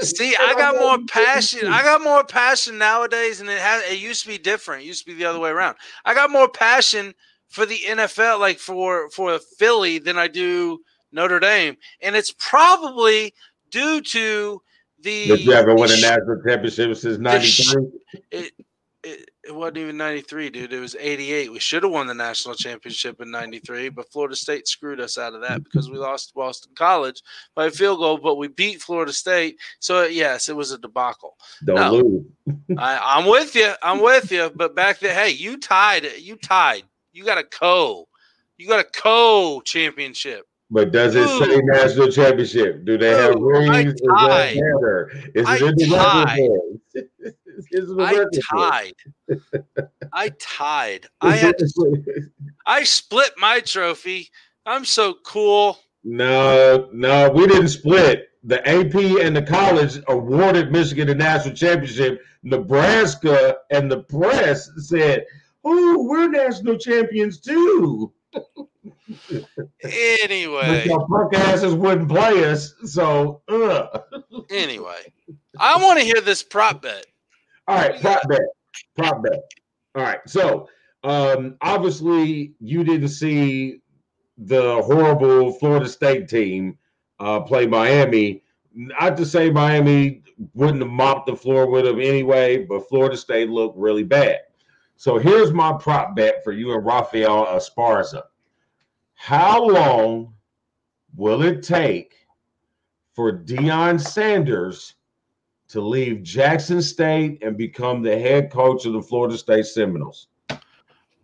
[0.00, 1.68] See, I got more passion.
[1.68, 3.82] I got more passion nowadays, and it has.
[3.90, 4.82] It used to be different.
[4.82, 5.76] It used to be the other way around.
[6.04, 7.14] I got more passion
[7.48, 10.80] for the NFL, like for for Philly, than I do
[11.12, 13.34] Notre Dame, and it's probably
[13.70, 14.62] due to
[15.00, 15.28] the.
[15.28, 17.86] But you haven't won a national championship since '93.
[18.30, 18.52] it,
[19.04, 20.72] it, it wasn't even 93, dude.
[20.72, 21.50] It was 88.
[21.50, 25.34] We should have won the national championship in 93, but Florida State screwed us out
[25.34, 27.22] of that because we lost to Boston College
[27.56, 29.56] by a field goal, but we beat Florida State.
[29.80, 31.36] So, yes, it was a debacle.
[31.64, 31.92] Don't No.
[31.92, 32.24] lose.
[32.78, 33.72] I, I'm with you.
[33.82, 34.50] I'm with you.
[34.54, 36.06] But back then, hey, you tied.
[36.18, 36.84] You tied.
[37.12, 38.06] You got a co.
[38.58, 40.46] You got a co championship.
[40.70, 42.86] But does it say national championship?
[42.86, 43.92] Do they have Ooh, I rings?
[43.92, 45.10] Is that matter?
[45.34, 47.34] Is it in the
[47.70, 47.96] tied.
[47.96, 48.94] record books?
[49.28, 50.30] Is it in the I tied.
[50.30, 51.06] I tied.
[51.20, 52.22] I had to,
[52.66, 54.30] I split my trophy.
[54.66, 55.78] I'm so cool.
[56.04, 58.28] No, no, we didn't split.
[58.44, 58.94] The AP
[59.24, 62.22] and the college awarded Michigan the national championship.
[62.42, 65.24] Nebraska and the press said,
[65.64, 68.12] "Oh, we're national champions too."
[69.84, 74.02] Anyway, your punk asses wouldn't play us, so ugh.
[74.50, 75.12] anyway,
[75.58, 77.06] I want to hear this prop bet.
[77.68, 78.40] All right, prop bet.
[78.96, 79.40] Prop bet.
[79.94, 80.20] All right.
[80.26, 80.68] So
[81.04, 83.80] um obviously you didn't see
[84.38, 86.78] the horrible Florida State team
[87.18, 88.42] uh play Miami.
[88.74, 90.22] Not to say Miami
[90.54, 94.40] wouldn't have mopped the floor with them anyway, but Florida State looked really bad.
[94.96, 98.22] So here's my prop bet for you and Rafael Esparza.
[99.14, 100.34] How long
[101.14, 102.14] will it take
[103.14, 104.94] for Deion Sanders
[105.72, 110.28] to leave Jackson State and become the head coach of the Florida State Seminoles?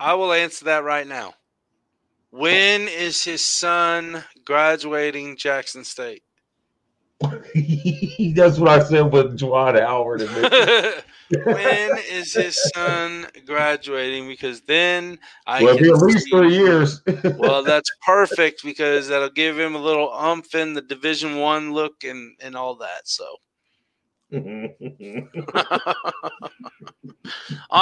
[0.00, 1.34] I will answer that right now.
[2.30, 6.22] When is his son graduating Jackson State?
[7.20, 10.22] That's what I said with Juwan Howard.
[10.22, 11.02] And
[11.44, 14.28] when is his son graduating?
[14.28, 17.02] Because then I well, can at least three years.
[17.38, 22.04] well, that's perfect because that'll give him a little umph in the Division One look
[22.04, 23.08] and and all that.
[23.08, 23.24] So,
[24.32, 24.42] on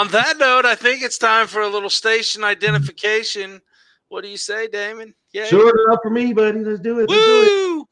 [0.09, 3.61] that note, I think it's time for a little station identification.
[4.09, 5.13] What do you say, Damon?
[5.33, 5.47] Yeah.
[5.47, 6.61] Short it up for me, buddy.
[6.61, 7.11] Let's do it.
[7.11, 7.87] Let's do it.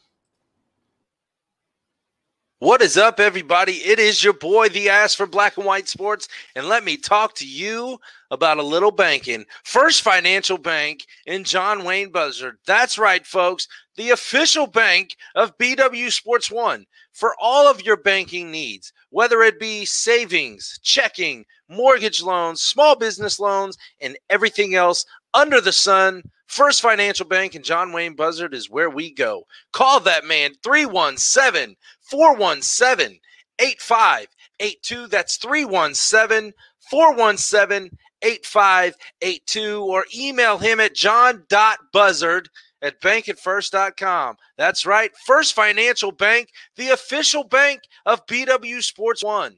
[2.61, 3.73] What is up, everybody?
[3.73, 7.35] It is your boy, the ass for Black and White Sports, and let me talk
[7.35, 7.99] to you
[8.31, 9.45] about a little banking.
[9.65, 12.57] First Financial Bank in John Wayne Buzzard.
[12.67, 13.69] That's right, folks.
[13.97, 19.59] The official bank of BW Sports One for all of your banking needs, whether it
[19.59, 26.23] be savings, checking, mortgage loans, small business loans, and everything else under the sun.
[26.49, 29.45] First Financial Bank and John Wayne Buzzard is where we go.
[29.73, 33.19] Call that man 317 417
[33.61, 35.07] 8582.
[35.07, 36.53] That's 317
[36.91, 39.85] 417 8582.
[39.85, 42.49] Or email him at john.buzzard
[42.85, 44.37] at bankatfirst.com.
[44.59, 45.11] That's right.
[45.27, 49.57] First Financial Bank, the official bank of BW Sports One.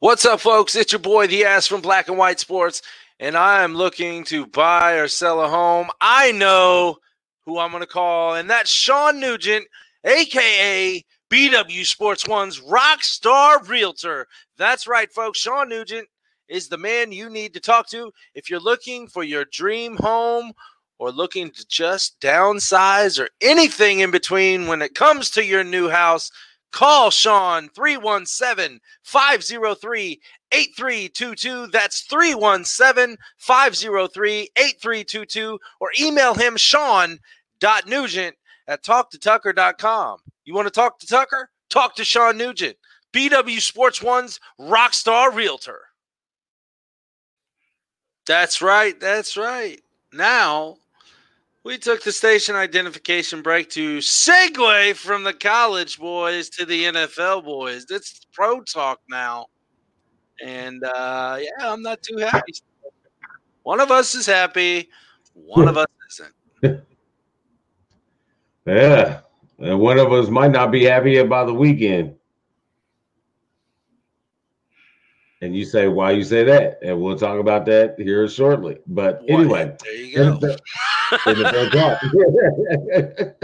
[0.00, 0.74] What's up, folks?
[0.74, 2.80] It's your boy, the ass from Black and White Sports,
[3.20, 5.90] and I am looking to buy or sell a home.
[6.00, 6.96] I know
[7.44, 9.66] who I'm going to call, and that's Sean Nugent,
[10.04, 14.26] aka BW Sports One's rock star realtor.
[14.56, 15.40] That's right, folks.
[15.40, 16.08] Sean Nugent
[16.48, 20.52] is the man you need to talk to if you're looking for your dream home
[20.98, 25.88] or looking to just downsize or anything in between when it comes to your new
[25.88, 26.30] house.
[26.70, 30.20] Call Sean 317 503
[30.52, 31.66] 8322.
[31.68, 35.58] That's 317 503 8322.
[35.80, 38.36] Or email him Sean.Nugent
[38.66, 40.18] at talktotucker.com.
[40.44, 41.50] You want to talk to Tucker?
[41.70, 42.76] Talk to Sean Nugent,
[43.12, 45.87] BW Sports One's Rockstar Realtor.
[48.28, 49.00] That's right.
[49.00, 49.80] That's right.
[50.12, 50.76] Now,
[51.64, 57.46] we took the station identification break to segue from the college boys to the NFL
[57.46, 57.86] boys.
[57.90, 59.46] It's pro talk now.
[60.44, 62.52] And uh, yeah, I'm not too happy.
[63.62, 64.90] One of us is happy,
[65.32, 65.86] one of us
[66.62, 66.84] isn't.
[68.66, 69.20] Yeah.
[69.58, 72.17] And one of us might not be happy about the weekend.
[75.40, 76.80] And you say, why you say that?
[76.82, 78.78] And we'll talk about that here shortly.
[78.88, 79.30] But What?
[79.30, 80.40] anyway, there you go.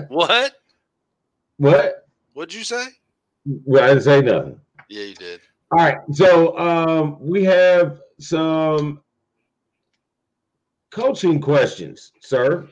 [0.09, 0.55] What?
[1.59, 2.07] what?
[2.33, 2.87] What'd you say?
[3.47, 4.61] Well, I didn't say nothing.
[4.89, 5.41] Yeah, you did.
[5.71, 5.99] All right.
[6.13, 9.01] So um, we have some
[10.91, 12.69] coaching questions, sir.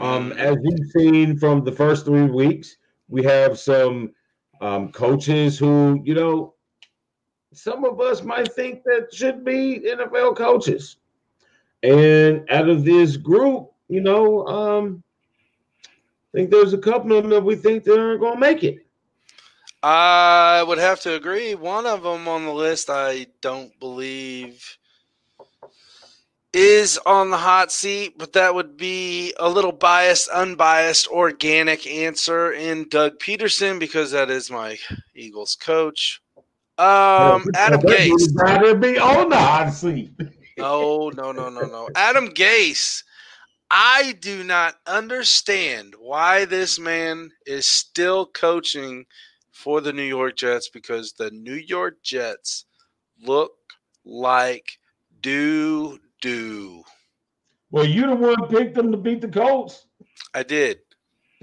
[0.00, 2.76] Um, as you've seen from the first three weeks,
[3.08, 4.12] we have some
[4.60, 6.54] um, coaches who, you know,
[7.52, 10.96] some of us might think that should be NFL coaches.
[11.82, 15.02] And out of this group, you know, um,
[16.32, 18.62] I think there's a couple of them that we think that aren't going to make
[18.62, 18.86] it.
[19.82, 21.54] I would have to agree.
[21.54, 24.78] One of them on the list, I don't believe
[26.52, 32.52] is on the hot seat, but that would be a little biased, unbiased, organic answer
[32.52, 34.76] in Doug Pederson because that is my
[35.14, 36.20] Eagles coach.
[36.80, 38.34] Um, Adam Gase.
[38.34, 40.12] Gotta be on the hot seat.
[40.58, 41.88] No, no, no, no, no.
[41.96, 43.02] Adam Gase.
[43.70, 49.06] I do not understand why this man is still coaching
[49.52, 52.66] for the New York Jets because the New York Jets
[53.22, 53.52] look
[54.04, 54.78] like
[55.22, 56.82] do do.
[57.70, 59.86] Well, you the one picked them to beat the Colts.
[60.34, 60.80] I did.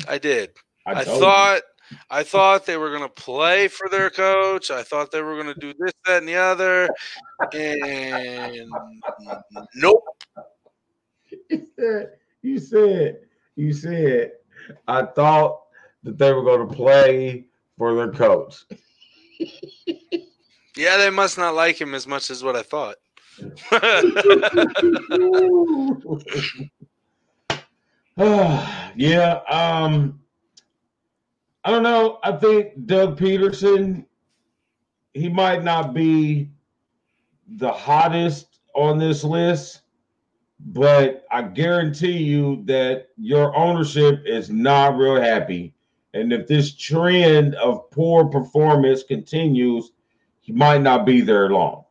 [0.08, 0.52] I did.
[0.86, 1.62] I I, told you.
[2.10, 4.72] I thought they were going to play for their coach.
[4.72, 6.90] I thought they were going to do this, that, and the other.
[7.54, 8.70] And
[9.76, 10.04] nope.
[11.50, 12.12] You said,
[12.42, 13.18] you said,
[13.56, 14.32] you said,
[14.88, 15.64] I thought
[16.04, 17.46] that they were going to play
[17.78, 18.66] for their coach.
[20.78, 22.98] Yeah, they must not like him as much as what I thought.
[28.96, 30.20] yeah, um,
[31.68, 32.20] I don't know.
[32.24, 34.06] I think Doug Pederson,
[35.14, 36.50] he might not be
[37.58, 39.82] the hottest on this list,
[40.62, 45.74] but I guarantee you that your ownership is not real happy.
[46.14, 49.92] And if this trend of poor performance continues,
[50.40, 51.84] he might not be there long.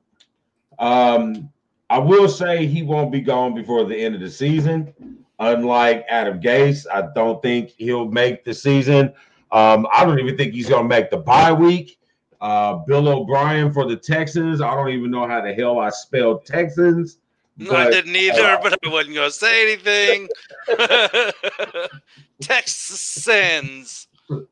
[0.78, 1.50] Um,
[1.90, 4.94] I will say he won't be gone before the end of the season.
[5.38, 9.12] Unlike Adam Gase, I don't think he'll make the season.
[9.52, 11.98] Um, I don't even think he's going to make the bye week.
[12.40, 14.60] Uh, Bill O'Brien for the Texans.
[14.60, 17.18] I don't even know how the hell I spell Texans.
[17.58, 20.28] No, I didn't either, uh, but I wasn't going to say anything.
[22.40, 24.08] Texans.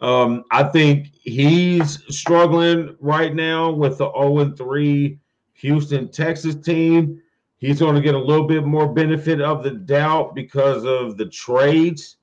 [0.00, 5.18] Um, I think he's struggling right now with the 0 3
[5.54, 7.20] Houston, Texas team.
[7.58, 11.26] He's going to get a little bit more benefit of the doubt because of the
[11.26, 12.17] trades,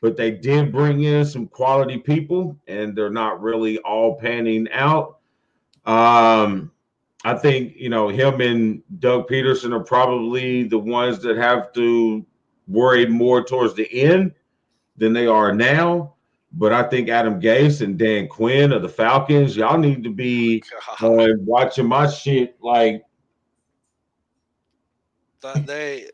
[0.00, 5.18] but they did bring in some quality people and they're not really all panning out.
[5.84, 6.70] Um,
[7.24, 12.24] I think, you know, him and Doug Pederson are probably the ones that have to
[12.68, 14.34] worry more towards the end
[14.96, 16.14] than they are now.
[16.52, 20.62] But I think Adam Gase and Dan Quinn of the Falcons, y'all need to be
[21.00, 23.02] going watching my shit like
[25.40, 26.10] Thought they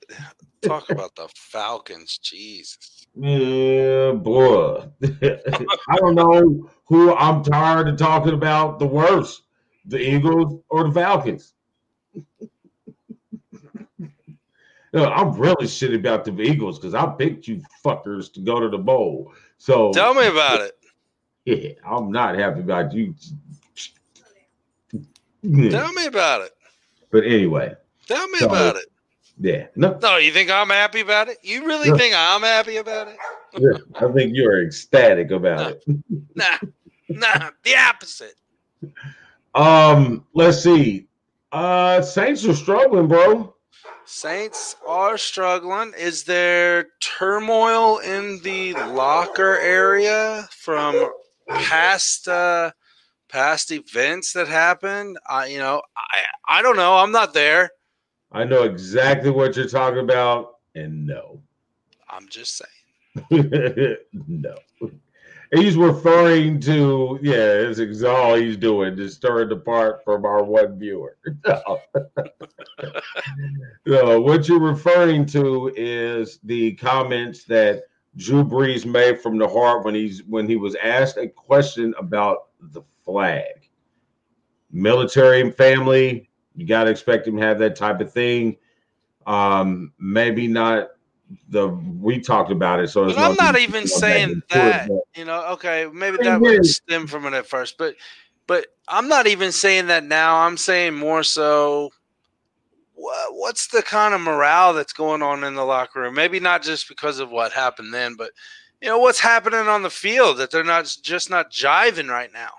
[0.65, 2.19] talk about the Falcons.
[2.19, 3.07] Jesus.
[3.17, 4.85] Yeah, boy.
[5.23, 9.43] I don't know who I'm tired of talking about the worst,
[9.87, 11.55] the Eagles or the Falcons.
[14.93, 18.69] No, I'm really shitty about the Eagles because I picked you fuckers to go to
[18.69, 19.33] the bowl.
[19.59, 20.73] So Tell me about it.
[21.45, 23.15] yeah, I'm not happy about you.
[25.71, 26.53] Tell me about it.
[27.11, 27.75] But anyway,
[28.07, 28.87] Tell me So- about it.
[29.39, 31.39] Yeah, no, No, you think I'm happy about it?
[31.43, 31.97] You really Yeah.
[31.97, 33.17] think I'm happy about it?
[33.59, 35.85] yeah, I think you're ecstatic about it.
[36.37, 36.59] Nah,
[37.09, 38.35] nah, the opposite.
[39.55, 41.07] Um, let's see.
[41.53, 43.55] Uh, Saints are struggling, bro.
[44.05, 45.93] Saints are struggling.
[45.97, 51.09] Is there turmoil in the locker area from
[51.49, 52.73] past uh
[53.29, 55.19] past events that happened.
[55.29, 56.97] I you know, I I don't know.
[56.97, 57.71] I'm not there.
[58.35, 61.41] I know exactly what you're talking about, and no,
[62.11, 62.71] I'm just saying.
[64.29, 64.57] no.
[65.53, 70.77] He's referring to yeah, it's all he's doing, just stirring the part from our one
[70.81, 71.17] viewer.
[71.47, 71.79] no.
[73.87, 77.85] no, what you're referring to is the comments that
[78.17, 82.49] Drew Brees made from the heart when he's when he was asked a question about
[82.61, 83.71] the flag.
[84.73, 88.57] Military and family, you got to expect him to have that type of thing.
[89.27, 90.91] Um, maybe not
[91.49, 92.89] the we talked about it.
[92.89, 94.89] So I'm not even saying that.
[94.89, 97.95] It, you know, okay, maybe that would stem from it at first, but
[98.47, 100.37] but I'm not even saying that now.
[100.39, 101.91] I'm saying more so.
[102.97, 106.15] What, what's the kind of morale that's going on in the locker room?
[106.15, 108.31] Maybe not just because of what happened then, but
[108.81, 112.51] you know what's happening on the field that they're not just not jiving right now.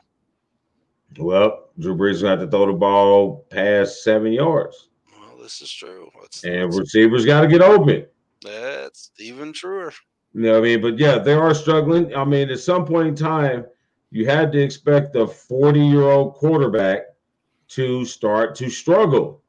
[1.17, 4.89] Well, Drew Brees got to throw the ball past seven yards.
[5.17, 6.09] Well, this is true.
[6.19, 8.05] Let's, and let's, receivers got to get open.
[8.43, 9.93] That's even truer.
[10.33, 10.81] You know what I mean?
[10.81, 12.13] But yeah, they are struggling.
[12.15, 13.65] I mean, at some point in time,
[14.11, 17.03] you had to expect the 40 year old quarterback
[17.69, 19.41] to start to struggle.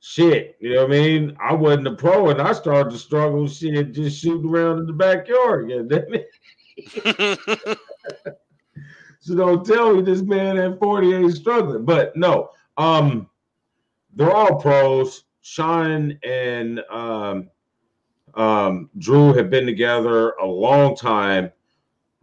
[0.00, 1.36] Shit, you know what I mean?
[1.40, 4.92] I wasn't a pro and I started to struggle shit just shooting around in the
[4.92, 5.70] backyard.
[6.86, 7.74] Yeah,
[9.26, 11.84] so don't tell me this man at 48 is struggling.
[11.84, 13.28] But no, um,
[14.14, 15.24] they're all pros.
[15.40, 17.50] Sean and um,
[18.34, 21.50] um, Drew have been together a long time.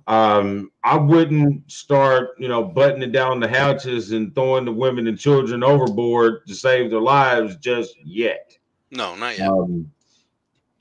[0.07, 5.19] Um, I wouldn't start, you know, buttoning down the hatches and throwing the women and
[5.19, 8.57] children overboard to save their lives just yet.
[8.91, 9.49] No, not yet.
[9.49, 9.91] Um,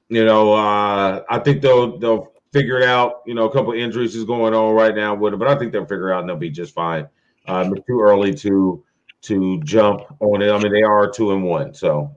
[0.08, 3.22] you know, uh, I think they'll they'll figure it out.
[3.26, 5.72] You know, a couple injuries is going on right now with it, but I think
[5.72, 7.08] they'll figure it out and they'll be just fine.
[7.48, 8.84] Um, it's too early to
[9.22, 10.50] to jump on it.
[10.50, 12.16] I mean, they are two and one, so.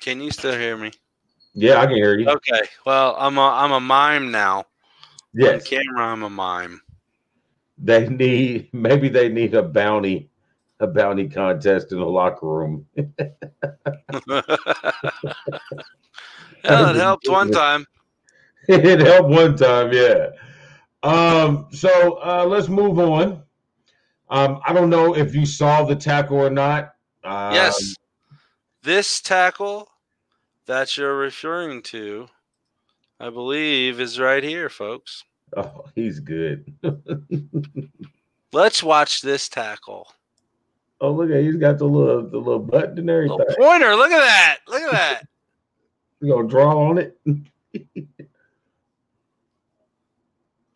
[0.00, 0.92] Can you still hear me?
[1.54, 2.28] Yeah, I can hear you.
[2.28, 2.60] Okay.
[2.84, 4.64] Well, I'm a I'm a mime now.
[5.32, 5.62] Yes.
[5.62, 6.80] On camera, I'm a mime.
[7.78, 10.30] They need maybe they need a bounty,
[10.80, 12.86] a bounty contest in the locker room.
[12.96, 13.02] yeah,
[16.64, 17.86] it helped one time.
[18.68, 20.28] it helped one time, yeah.
[21.02, 23.42] Um, so uh, let's move on.
[24.30, 26.94] Um, I don't know if you saw the tackle or not.
[27.24, 27.94] Um, yes.
[28.82, 29.88] This tackle
[30.66, 32.28] that you're referring to,
[33.20, 35.24] I believe, is right here, folks.
[35.56, 36.74] Oh, he's good.
[38.52, 40.12] Let's watch this tackle.
[41.00, 43.38] Oh, look at he's got the little the little button and everything.
[43.38, 43.94] Little pointer.
[43.94, 44.58] Look at that.
[44.66, 45.22] Look at that.
[46.20, 47.16] you gonna draw on it?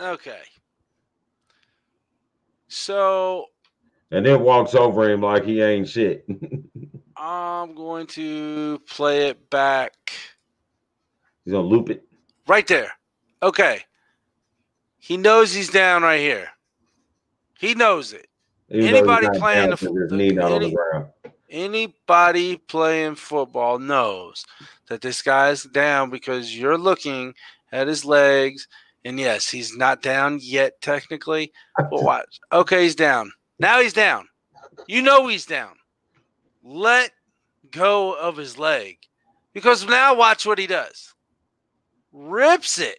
[0.00, 0.40] Okay.
[2.68, 3.46] So
[4.10, 6.24] and then walks over him like he ain't shit.
[7.16, 9.92] I'm going to play it back.
[11.44, 12.04] He's gonna loop it
[12.46, 12.92] right there.
[13.42, 13.80] Okay.
[14.98, 16.48] He knows he's down right here.
[17.58, 18.26] He knows it.
[18.70, 21.08] Even anybody playing the, the, any, the
[21.48, 24.44] anybody playing football knows
[24.88, 27.34] that this guy's down because you're looking
[27.72, 28.68] at his legs.
[29.04, 31.52] And yes, he's not down yet technically.
[31.78, 32.40] But watch.
[32.52, 33.32] Okay, he's down.
[33.58, 34.28] Now he's down.
[34.86, 35.78] You know he's down
[36.68, 37.12] let
[37.70, 38.98] go of his leg
[39.54, 41.14] because now watch what he does.
[42.12, 42.98] Rips it.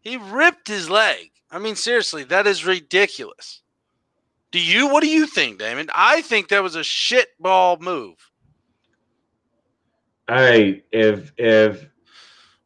[0.00, 1.30] He ripped his leg.
[1.50, 3.62] I mean, seriously, that is ridiculous.
[4.52, 4.88] Do you?
[4.88, 5.90] What do you think, Damon?
[5.94, 8.16] I think that was a shitball move.
[10.28, 11.86] Hey, if if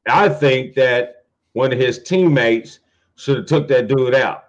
[0.07, 1.24] I think that
[1.55, 2.81] one of his teammates
[3.17, 4.45] should have took that dude out.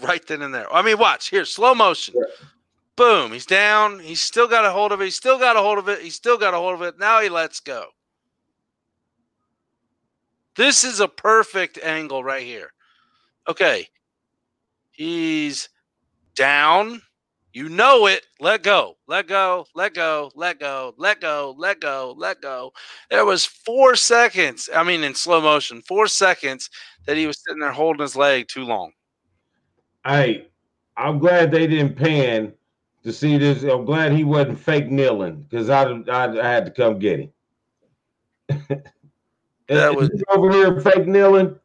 [0.00, 0.72] Right then and there.
[0.72, 2.14] I mean, watch here, slow motion.
[2.96, 3.32] Boom.
[3.32, 3.98] He's down.
[3.98, 5.04] He's still got a hold of it.
[5.04, 6.00] He's still got a hold of it.
[6.00, 6.98] He's still got a hold of it.
[6.98, 7.86] Now he lets go.
[10.56, 12.72] This is a perfect angle right here.
[13.48, 13.88] Okay.
[14.90, 15.70] He's
[16.34, 17.00] down.
[17.52, 18.26] You know it.
[18.38, 18.96] Let go.
[19.08, 19.66] Let go.
[19.74, 20.30] Let go.
[20.36, 20.94] Let go.
[20.96, 21.54] Let go.
[21.58, 22.14] Let go.
[22.16, 22.72] Let go.
[23.10, 24.70] There was four seconds.
[24.74, 26.70] I mean, in slow motion, four seconds
[27.06, 28.92] that he was sitting there holding his leg too long.
[30.06, 30.46] Hey,
[30.96, 32.52] I'm glad they didn't pan
[33.02, 33.64] to see this.
[33.64, 37.32] I'm glad he wasn't fake kneeling because I, I, I had to come get him.
[39.68, 41.58] that was over here fake kneeling.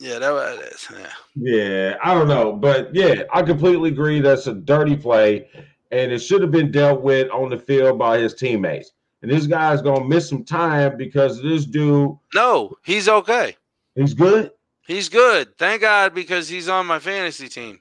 [0.00, 1.12] Yeah, that was yeah.
[1.34, 4.20] Yeah, I don't know, but yeah, I completely agree.
[4.20, 5.48] That's a dirty play,
[5.90, 8.92] and it should have been dealt with on the field by his teammates.
[9.22, 12.16] And this guy's gonna miss some time because this dude.
[12.32, 13.56] No, he's okay.
[13.96, 14.52] He's good.
[14.86, 15.58] He's good.
[15.58, 17.80] Thank God because he's on my fantasy team.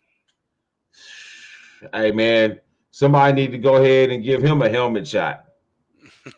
[1.93, 2.59] Hey man,
[2.89, 5.45] somebody need to go ahead and give him a helmet shot,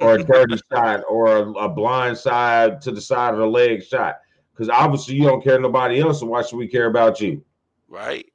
[0.02, 3.82] or a dirty shot, or a, a blind side to the side of the leg
[3.82, 4.18] shot.
[4.60, 7.41] Because obviously you don't care nobody else, so why should we care about you?
[7.88, 8.26] Right.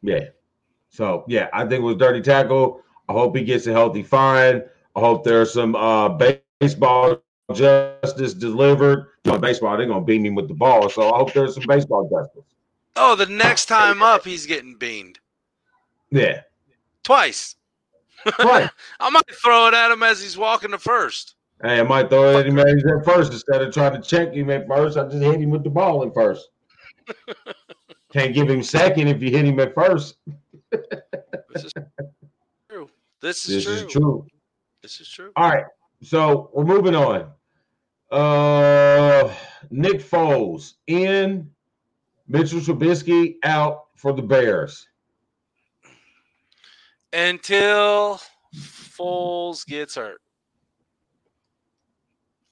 [0.00, 0.26] Yeah.
[0.90, 2.82] So yeah, I think it was dirty tackle.
[3.08, 4.62] I hope he gets a healthy fine.
[4.94, 6.08] I hope there's some uh
[6.60, 7.20] baseball
[7.52, 9.08] justice delivered.
[9.24, 10.88] You know, baseball, they're gonna beat me with the ball.
[10.88, 12.44] So I hope there's some baseball justice.
[12.94, 15.18] Oh, the next time up, he's getting beamed
[16.10, 16.42] Yeah.
[17.02, 17.56] twice.
[18.38, 18.70] Right.
[19.00, 21.35] I might throw it at him as he's walking to first.
[21.62, 24.66] Hey, I might throw at him at first instead of trying to check him at
[24.66, 24.96] first.
[24.96, 26.48] I just hit him with the ball at first.
[28.12, 30.16] Can't give him second if you hit him at first.
[30.70, 31.72] This is
[32.70, 32.88] true.
[33.20, 33.72] This is This true.
[33.86, 34.26] is true.
[34.82, 35.32] This is true.
[35.36, 35.64] All right.
[36.02, 37.30] So we're moving on.
[38.10, 39.34] Uh
[39.70, 41.50] Nick Foles in,
[42.28, 44.86] Mitchell Trubisky out for the Bears.
[47.12, 48.20] Until
[48.54, 50.20] Foles gets hurt.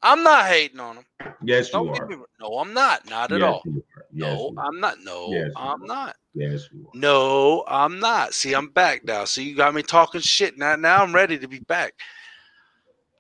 [0.04, 1.04] I'm not hating on him.
[1.42, 2.06] Yes, you Don't are.
[2.06, 2.16] me.
[2.40, 3.08] No, I'm not.
[3.08, 3.62] Not at Yes, all.
[3.64, 3.82] you.
[4.12, 4.54] Yes, no.
[4.58, 5.00] I'm not.
[5.02, 5.86] No, Yes, I'm are.
[5.86, 6.16] not.
[6.34, 6.98] Yes, you are.
[7.00, 8.34] No, I'm not.
[8.34, 9.24] See, I'm back now.
[9.24, 10.58] So you got me talking shit.
[10.58, 11.94] Now, now I'm ready to be back.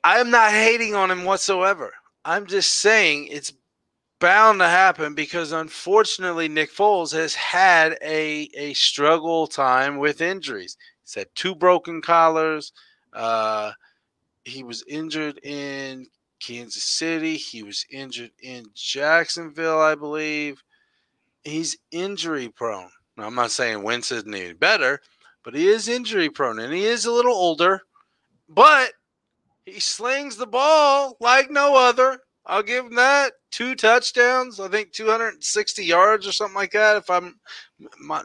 [0.04, 1.90] I am not hating on him whatsoever.
[2.26, 3.52] I'm just saying it's
[4.20, 10.76] bound to happen because unfortunately Nick Foles has had a a struggle time with injuries.
[11.02, 12.72] He's had two broken collars.
[13.12, 13.72] Uh,
[14.44, 16.06] he was injured in
[16.44, 17.36] Kansas City.
[17.36, 20.62] He was injured in Jacksonville, I believe.
[21.42, 22.90] He's injury prone.
[23.16, 25.00] Now, I'm not saying Wentz isn't any better,
[25.42, 27.82] but he is injury prone and he is a little older.
[28.48, 28.92] But
[29.64, 32.18] he slings the ball like no other.
[32.46, 33.32] I'll give him that.
[33.50, 37.38] Two touchdowns, I think 260 yards or something like that, if I'm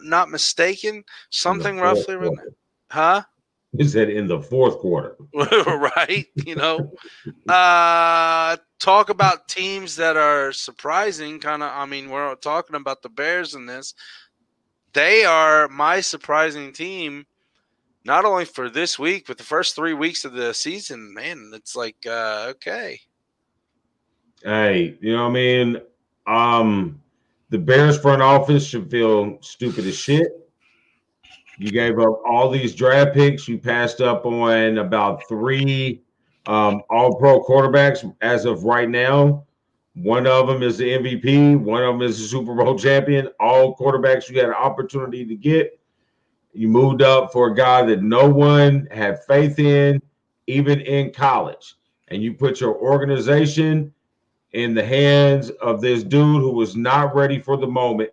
[0.01, 1.03] not mistaken.
[1.29, 2.39] Something roughly around
[2.91, 3.21] Huh?
[3.77, 5.15] He said in the fourth quarter.
[5.33, 6.25] right?
[6.45, 6.91] You know,
[7.47, 11.39] uh, talk about teams that are surprising.
[11.39, 13.93] Kind of, I mean, we're talking about the Bears in this.
[14.93, 17.27] They are my surprising team,
[18.05, 21.13] not only for this week, but the first three weeks of the season.
[21.13, 22.99] Man, it's like, uh, okay,
[24.43, 25.81] Hey, you know what I mean?
[26.25, 27.01] Um,
[27.49, 30.48] the Bears front office should feel stupid as shit.
[31.59, 33.45] You gave up all these draft picks.
[33.45, 36.01] You passed up on about three
[36.47, 39.45] um, all pro quarterbacks as of right now.
[39.95, 43.27] One of them is the MVP, one of them is the Super Bowl champion.
[43.41, 45.77] All quarterbacks you had an opportunity to get.
[46.53, 50.01] You moved up for a guy that no one had faith in,
[50.47, 51.75] even in college.
[52.07, 53.93] And you put your organization
[54.53, 58.11] in the hands of this dude who was not ready for the moment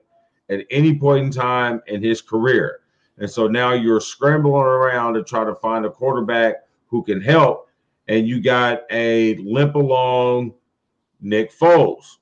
[0.50, 2.80] at any point in time in his career.
[3.18, 6.56] And so now you're scrambling around to try to find a quarterback
[6.88, 7.68] who can help.
[8.08, 10.54] And you got a limp along
[11.20, 12.18] Nick Foles.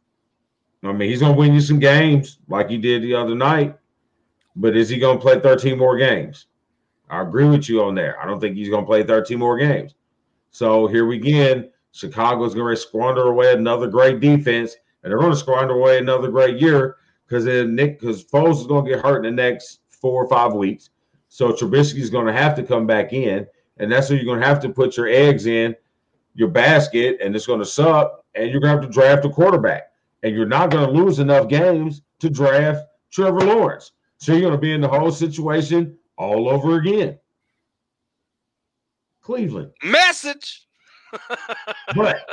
[0.82, 3.76] I mean, he's going to win you some games like he did the other night.
[4.56, 6.46] But is he going to play 13 more games?
[7.10, 8.20] I agree with you on there.
[8.20, 9.94] I don't think he's going to play 13 more games.
[10.50, 11.70] So here we again.
[11.92, 16.28] Chicago's going to squander away another great defense, and they're going to squander away another
[16.28, 19.80] great year because then Nick, because Foles is going to get hurt in the next
[20.04, 20.90] four or five weeks.
[21.30, 23.46] So Trubisky is going to have to come back in,
[23.78, 25.74] and that's where you're going to have to put your eggs in
[26.34, 29.30] your basket, and it's going to suck, and you're going to have to draft a
[29.30, 29.92] quarterback,
[30.22, 33.92] and you're not going to lose enough games to draft Trevor Lawrence.
[34.18, 37.18] So you're going to be in the whole situation all over again.
[39.22, 39.70] Cleveland.
[39.82, 40.66] message.
[41.96, 42.28] But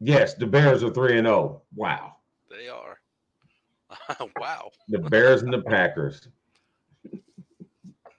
[0.00, 1.60] yes, the Bears are 3 and 0.
[1.74, 2.14] Wow.
[2.48, 2.97] They are.
[4.40, 6.28] wow, The Bears and the Packers.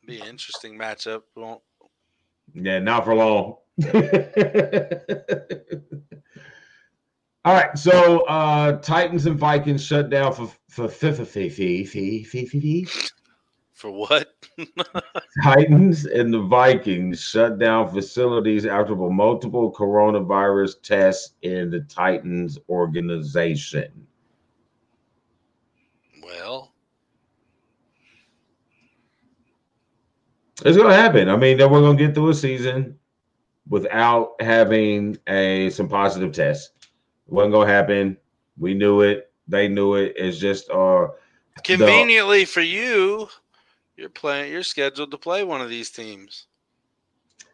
[0.06, 1.22] be an interesting matchup.
[1.36, 1.62] Won't
[2.54, 3.56] Yeah, not for long.
[7.46, 10.90] All right, so uh Titans and Vikings shut down for for
[13.80, 14.34] for what?
[15.44, 24.06] Titans and the Vikings shut down facilities after multiple coronavirus tests in the Titans organization.
[26.30, 26.74] Well,
[30.66, 31.30] It's gonna happen.
[31.30, 33.00] I mean, that we're gonna get through a season
[33.70, 36.72] without having a some positive tests.
[37.28, 38.18] It wasn't gonna happen.
[38.58, 39.32] We knew it.
[39.48, 40.14] They knew it.
[40.18, 41.08] It's just uh
[41.56, 43.30] the- conveniently for you,
[43.96, 44.52] you're playing.
[44.52, 46.48] You're scheduled to play one of these teams.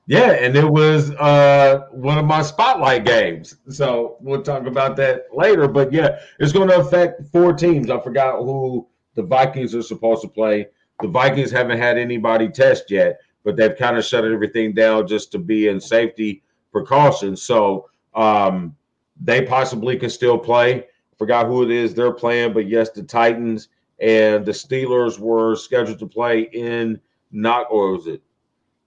[0.08, 3.56] Yeah, and it was uh, one of my spotlight games.
[3.70, 5.68] So we'll talk about that later.
[5.68, 7.90] But yeah, it's going to affect four teams.
[7.90, 10.68] I forgot who the Vikings are supposed to play.
[11.02, 15.32] The Vikings haven't had anybody test yet, but they've kind of shut everything down just
[15.32, 17.42] to be in safety precautions.
[17.42, 18.76] So um,
[19.20, 20.86] they possibly can still play.
[21.18, 26.00] Forgot who it is they're playing, but yes, the Titans and the Steelers were scheduled
[26.00, 27.00] to play in
[27.32, 28.22] not or was it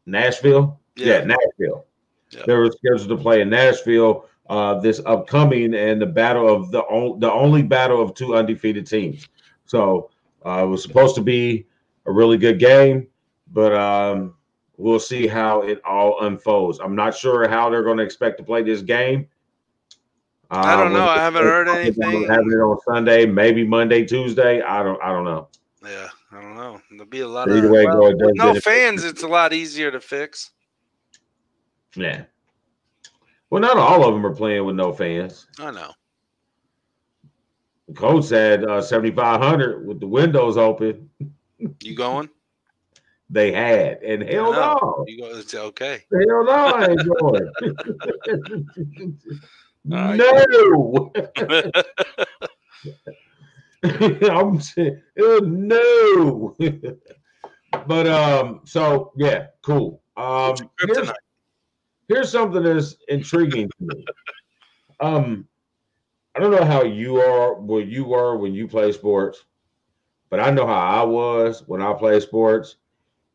[0.06, 0.78] Nashville?
[1.06, 1.86] Yeah, Nashville.
[2.30, 2.42] Yeah.
[2.46, 6.80] They were scheduled to play in Nashville uh, this upcoming and the battle of the
[6.80, 9.28] on, the only battle of two undefeated teams.
[9.66, 10.10] So
[10.44, 11.66] uh, it was supposed to be
[12.06, 13.06] a really good game,
[13.52, 14.34] but um,
[14.76, 16.80] we'll see how it all unfolds.
[16.80, 19.28] I'm not sure how they're going to expect to play this game.
[20.50, 21.06] I don't know.
[21.06, 22.26] I haven't heard anything.
[22.26, 24.62] Having it on Sunday, maybe Monday, Tuesday.
[24.62, 25.00] I don't.
[25.02, 25.48] I don't know.
[25.84, 26.80] Yeah, I don't know.
[26.90, 29.04] There'll be a lot Either of way well, no fans.
[29.04, 30.52] It's a lot easier to fix.
[31.96, 32.24] Yeah.
[33.50, 35.46] Well, not all of them are playing with no fans.
[35.58, 35.92] I know.
[37.88, 41.10] The coach said uh, 7,500 with the windows open.
[41.82, 42.28] You going?
[43.30, 45.38] They had, and hell no, You go.
[45.38, 46.02] It's okay.
[46.10, 47.50] hell no, I ain't going.
[49.92, 51.12] Uh, no,
[54.30, 56.56] I'm saying no.
[57.86, 60.00] but um, so yeah, cool.
[60.16, 61.12] Um, Kryptonite.
[62.08, 64.04] Here's something that's intriguing to me.
[65.00, 65.46] Um,
[66.34, 69.44] I don't know how you are, where you were when you play sports,
[70.30, 72.76] but I know how I was when I play sports.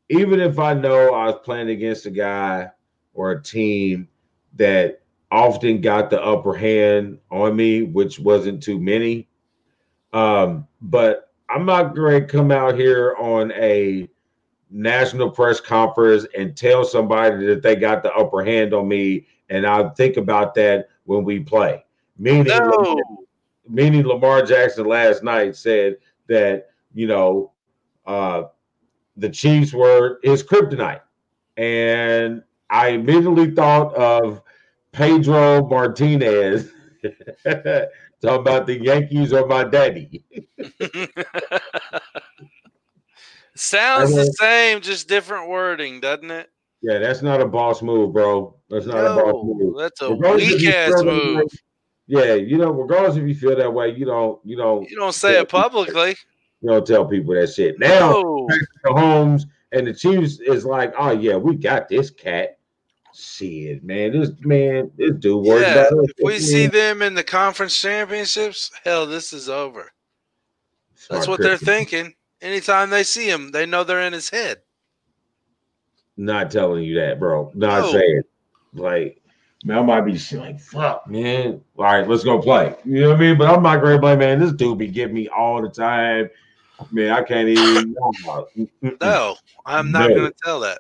[0.10, 2.70] Even if I know I was playing against a guy
[3.14, 4.08] or a team
[4.56, 5.02] that
[5.32, 9.28] often got the upper hand on me, which wasn't too many.
[10.12, 14.08] Um, but I'm not going to come out here on a
[14.74, 19.66] national press conference and tell somebody that they got the upper hand on me, and
[19.68, 21.86] I'll think about that when we play.
[22.18, 22.98] Meaning, No.
[23.68, 25.98] meaning Lamar Jackson last night said
[26.28, 27.52] that you know
[28.06, 28.44] uh,
[29.18, 31.02] the Chiefs were his kryptonite,
[31.58, 34.42] and I immediately thought of
[34.92, 36.72] Pedro Martinez
[37.44, 37.90] talking
[38.24, 40.24] about the Yankees or my daddy.
[43.56, 46.50] Sounds I the same, just different wording, doesn't it?
[46.82, 48.56] Yeah, that's not a boss move, bro.
[48.70, 49.78] That's not a boss move.
[49.78, 51.36] that's a Regardless weak ass move.
[51.38, 51.44] way-
[52.08, 55.14] Yeah, you know, regardless if you feel that way, you don't, you don't, You don't
[55.14, 56.16] say it publicly.
[56.62, 57.80] you don't tell people that shit.
[57.80, 58.48] Now, No.
[58.84, 62.58] the Holmes and the Chiefs is like, oh yeah, we got this cat.
[63.16, 66.10] Shit, man, this man, this dude works Yeah, about us.
[66.18, 69.92] if we see them in the conference championships, hell, this is over.
[71.12, 72.16] That's what they're thinking.
[72.44, 74.58] Anytime they see him, they know they're in his head.
[76.18, 77.50] Not telling you that, bro.
[77.56, 77.92] Not No.
[77.94, 78.22] saying.
[78.74, 79.22] Like,
[79.64, 81.62] man, I might be like, fuck, man.
[81.78, 82.76] All right, let's go play.
[82.84, 83.38] You know what I mean?
[83.38, 84.40] But I'm not great play, man.
[84.40, 86.30] This dude be giving me all the time.
[86.92, 87.96] Man, I can't even.
[89.02, 90.16] No, I'm not No.
[90.16, 90.80] to tell that.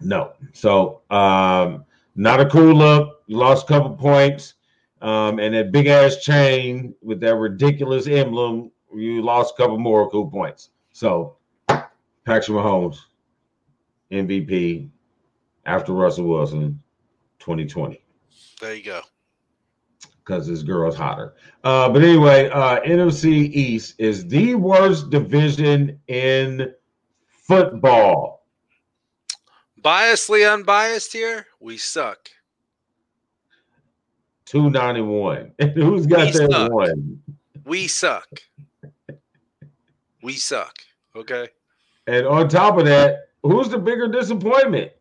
[0.00, 0.32] No.
[0.52, 1.84] So um
[2.16, 3.22] not a cool look.
[3.28, 4.54] You lost a couple points.
[5.00, 10.08] Um, and that big ass chain with that ridiculous emblem, you lost a couple more
[10.10, 10.70] cool points.
[10.92, 11.36] So
[11.68, 12.98] Patrick Mahomes,
[14.10, 14.88] MVP
[15.66, 16.80] after Russell Wilson
[17.38, 18.02] 2020
[18.60, 19.00] There you go.
[20.18, 21.34] because this girl's hotter.
[21.64, 26.72] Uh, but anyway, uh, NFC East is the worst division in
[27.26, 28.46] football.
[29.82, 32.28] Biasly unbiased here, we suck.
[34.46, 35.52] 291.
[35.74, 36.72] Who's got We that suck.
[36.72, 37.22] one?
[37.64, 38.28] We suck.
[40.22, 40.78] We suck.
[41.14, 41.48] Okay.
[42.06, 44.92] And on top of that, who's the bigger disappointment?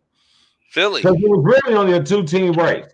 [0.72, 1.02] Philly.
[1.02, 2.88] Because it was really only a two team race.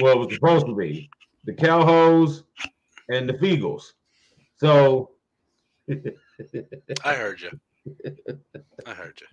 [0.00, 1.10] Well, it was supposed to be
[1.44, 2.44] the Cowhoes
[3.08, 3.92] and the Feagles.
[4.56, 5.10] So,
[7.04, 7.50] I heard you.
[8.86, 9.26] I heard you.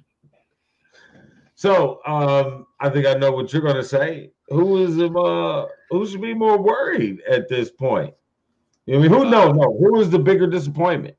[1.56, 4.32] so um, I think I know what you're going to say.
[4.50, 8.14] Who is uh, who should be more worried at this point?
[8.88, 9.30] I mean, who?
[9.30, 9.78] No, no.
[9.78, 11.16] Who is the bigger disappointment?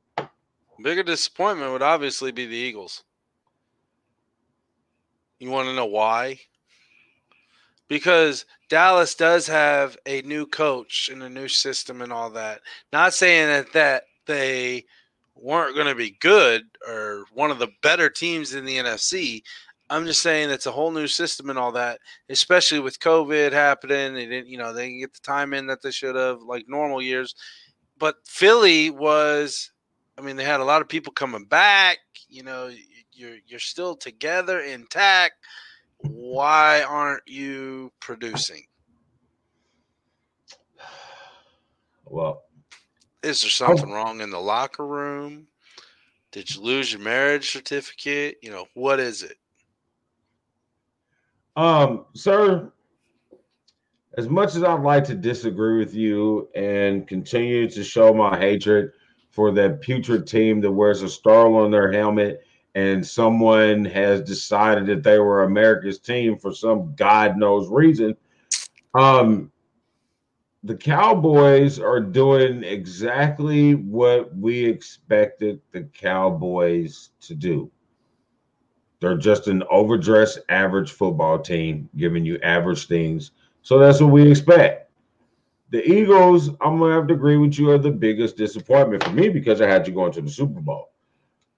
[0.83, 3.05] Bigger disappointment would obviously be the Eagles.
[5.39, 6.39] You want to know why?
[7.89, 12.61] Because Dallas does have a new coach and a new system and all that.
[12.93, 14.85] Not saying that that they
[15.35, 19.43] weren't going to be good or one of the better teams in the NFC.
[19.89, 24.15] I'm just saying it's a whole new system and all that, especially with COVID happening.
[24.15, 26.67] They didn't, you know, they didn't get the time in that they should have, like
[26.69, 27.35] normal years.
[27.99, 29.73] But Philly was
[30.21, 31.99] I mean, they had a lot of people coming back.
[32.29, 32.71] You know,
[33.13, 35.35] you're you're still together, intact.
[36.03, 38.65] why aren't you producing?
[42.05, 42.43] Well,
[43.23, 45.47] Is there something wrong in the locker room?
[46.33, 48.37] Did you lose your marriage certificate?
[48.43, 49.37] You know, what is it?
[51.57, 52.71] Um, sir,
[54.19, 58.93] as much as I'd like to disagree with you and continue to show my hatred
[59.31, 62.43] for that putrid team that wears a star on their helmet
[62.75, 68.17] and someone has decided that they were America's team for some God knows reason,
[68.95, 69.51] um,
[70.63, 77.71] the Cowboys are doing exactly what we expected the Cowboys to do.
[79.01, 83.31] They're just an overdressed average football team giving you average things.
[83.63, 84.90] So that's what we expect.
[85.71, 89.29] The Eagles, I'm gonna have to agree with you, are the biggest disappointment for me
[89.29, 90.91] because I had you going to the Super Bowl.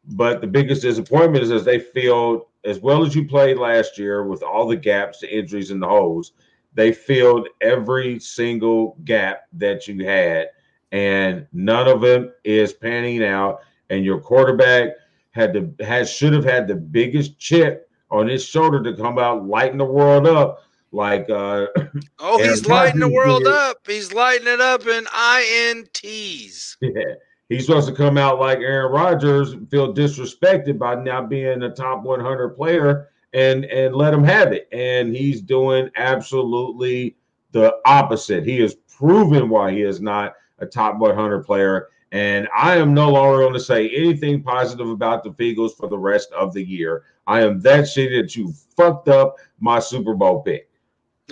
[0.05, 4.25] But the biggest disappointment is as they filled as well as you played last year
[4.25, 6.33] with all the gaps, the injuries, and the holes.
[6.75, 10.49] They filled every single gap that you had,
[10.91, 13.61] and none of them is panning out.
[13.91, 14.91] And your quarterback
[15.33, 19.47] had to has should have had the biggest chip on his shoulder to come out
[19.47, 20.61] lighting the world up
[20.93, 21.67] like uh
[22.19, 23.53] Oh, Aaron he's lighting the world did.
[23.53, 23.79] up.
[23.87, 26.77] He's lighting it up in INTs.
[26.81, 27.15] yeah.
[27.49, 32.03] He's supposed to come out like Aaron Rodgers, feel disrespected by not being a top
[32.03, 34.69] 100 player, and and let him have it.
[34.73, 37.17] And he's doing absolutely
[37.51, 38.45] the opposite.
[38.45, 41.89] He has proven why he is not a top 100 player.
[42.13, 45.99] And I am no longer going to say anything positive about the Eagles for the
[45.99, 47.05] rest of the year.
[47.27, 50.69] I am that shitty that you fucked up my Super Bowl pick.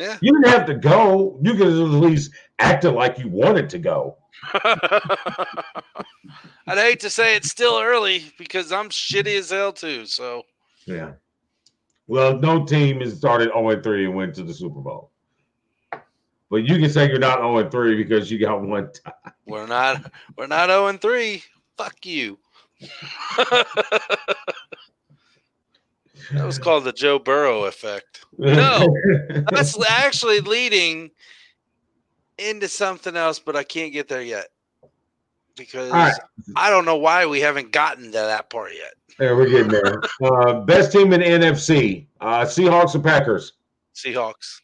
[0.00, 0.16] Yeah.
[0.22, 1.38] You didn't have to go.
[1.42, 4.16] You could at least acted like you wanted to go.
[4.54, 4.78] I'd
[6.78, 10.06] hate to say it's still early because I'm shitty as hell too.
[10.06, 10.44] So
[10.86, 11.12] Yeah.
[12.06, 15.10] Well, no team has started 0 3 and went to the Super Bowl.
[16.48, 19.12] But you can say you're not 0 3 because you got one tie.
[19.46, 21.42] we're not we're not 0 and 3.
[21.76, 22.38] Fuck you.
[26.32, 28.24] that was called the Joe Burrow effect.
[28.38, 28.86] No,
[29.50, 31.10] that's actually leading
[32.38, 34.48] into something else, but I can't get there yet
[35.56, 36.14] because All right.
[36.56, 38.94] I don't know why we haven't gotten to that part yet.
[39.18, 40.00] Yeah, we're getting there.
[40.22, 43.52] Uh, best team in the NFC uh, Seahawks or Packers?
[43.94, 44.60] Seahawks,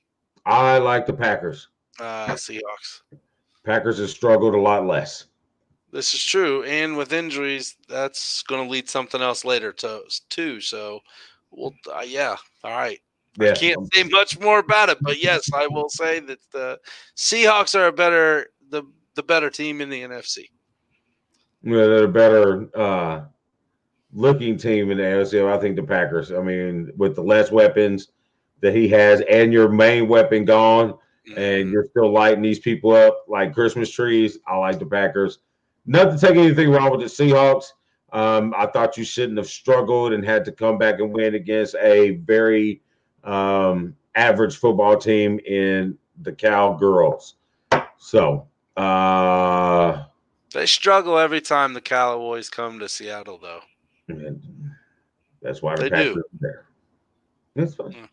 [0.47, 1.69] I like the Packers.
[2.01, 3.03] uh, Seahawks.
[3.65, 5.27] Packers have struggled a lot less.
[5.93, 10.61] This is true, and with injuries, that's going to lead something else later to too.
[10.61, 11.01] So,
[11.57, 13.01] well, uh, yeah, all right.
[13.39, 13.51] Yeah.
[13.51, 16.79] I can't say much more about it, but yes, I will say that the
[17.17, 18.83] Seahawks are a better the
[19.15, 20.49] the better team in the NFC.
[21.63, 23.25] Yeah, they're a better uh,
[24.13, 25.47] looking team in the NFC.
[25.47, 26.33] I think the Packers.
[26.33, 28.09] I mean, with the less weapons
[28.61, 30.95] that he has, and your main weapon gone,
[31.29, 31.39] Mm-hmm.
[31.41, 34.39] and you're still lighting these people up like Christmas trees.
[34.47, 35.41] I like the Packers.
[35.85, 37.73] Not to take anything wrong with the Seahawks.
[38.17, 41.75] Um, I thought you shouldn't have struggled and had to come back and win against
[41.75, 42.81] a very
[43.25, 47.35] um, average football team in the Cowgirls.
[47.99, 48.47] So,
[48.79, 50.05] uh,
[50.55, 53.61] They struggle every time the Cowboys come to Seattle, though.
[55.43, 56.25] that's why they do.
[56.41, 56.65] there.
[57.55, 57.93] That's fine.
[57.93, 58.09] Mm.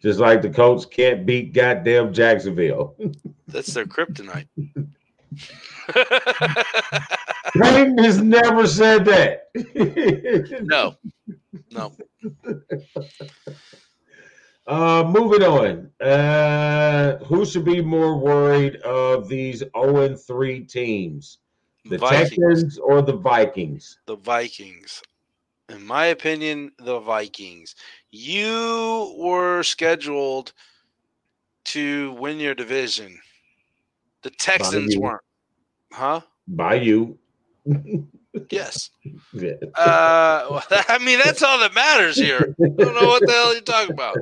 [0.00, 2.94] Just like the Colts can't beat goddamn Jacksonville.
[3.48, 4.46] That's their kryptonite.
[7.54, 9.48] Peyton has never said that.
[10.64, 10.96] no,
[11.70, 11.92] no.
[14.66, 15.90] Uh, moving on.
[16.00, 21.38] Uh, who should be more worried of these 0 3 teams?
[21.84, 22.30] The Vikings.
[22.30, 23.98] Texans or the Vikings?
[24.06, 25.02] The Vikings.
[25.68, 27.76] In my opinion, the Vikings.
[28.10, 30.52] You were scheduled
[31.66, 33.20] to win your division.
[34.26, 35.20] The Texans weren't.
[35.92, 36.20] Huh?
[36.48, 37.16] By you.
[38.50, 38.90] Yes.
[39.32, 39.52] Yeah.
[39.74, 42.54] Uh, well, I mean, that's all that matters here.
[42.60, 44.16] I don't know what the hell you're talking about.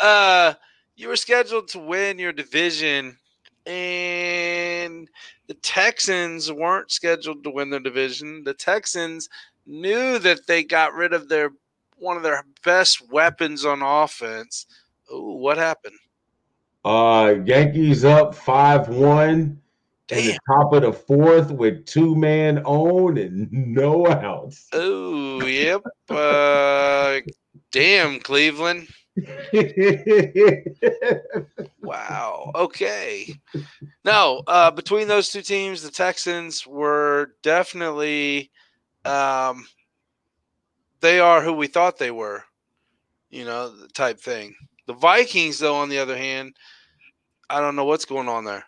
[0.00, 0.54] Uh,
[0.96, 3.18] you were scheduled to win your division,
[3.66, 5.08] and
[5.48, 8.42] the Texans weren't scheduled to win their division.
[8.44, 9.28] The Texans
[9.66, 11.50] knew that they got rid of their
[11.98, 14.66] one of their best weapons on offense.
[15.12, 15.98] Ooh, what happened?
[16.86, 19.60] Uh, Yankees up 5 1 in
[20.08, 24.68] the top of the fourth with two man on and no outs.
[24.72, 25.82] Oh, yep.
[26.08, 27.18] Uh,
[27.72, 28.86] damn, Cleveland.
[31.82, 32.50] Wow.
[32.54, 33.34] Okay.
[34.04, 38.50] No, uh, between those two teams, the Texans were definitely
[39.04, 39.66] um,
[41.00, 42.44] they are who we thought they were.
[43.30, 44.54] you know, type thing.
[44.86, 46.54] The Vikings, though, on the other hand,
[47.48, 48.64] I don't know what's going on there.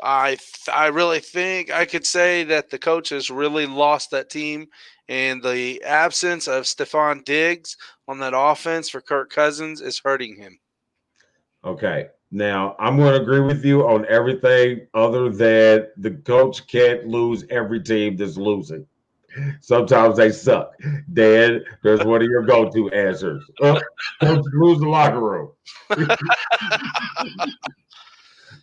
[0.00, 4.30] I th- I really think I could say that the coach has really lost that
[4.30, 4.68] team,
[5.08, 10.58] and the absence of Stefon Diggs on that offense for Kirk Cousins is hurting him.
[11.64, 12.08] Okay.
[12.30, 17.44] Now, I'm going to agree with you on everything other than the coach can't lose
[17.48, 18.86] every team that's losing.
[19.60, 20.72] Sometimes they suck.
[21.12, 23.48] Dan, there's one of your go-to answers.
[23.60, 23.82] Coach
[24.20, 25.52] lose the locker room.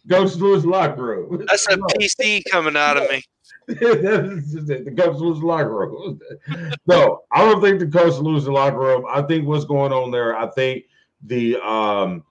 [0.08, 1.46] lose the locker room.
[1.48, 3.24] That's a PC coming out of me.
[3.68, 6.20] the coach lose the locker room.
[6.86, 9.06] no, I don't think the coach lose the locker room.
[9.10, 10.36] I think what's going on there.
[10.36, 10.86] I think
[11.24, 12.24] the um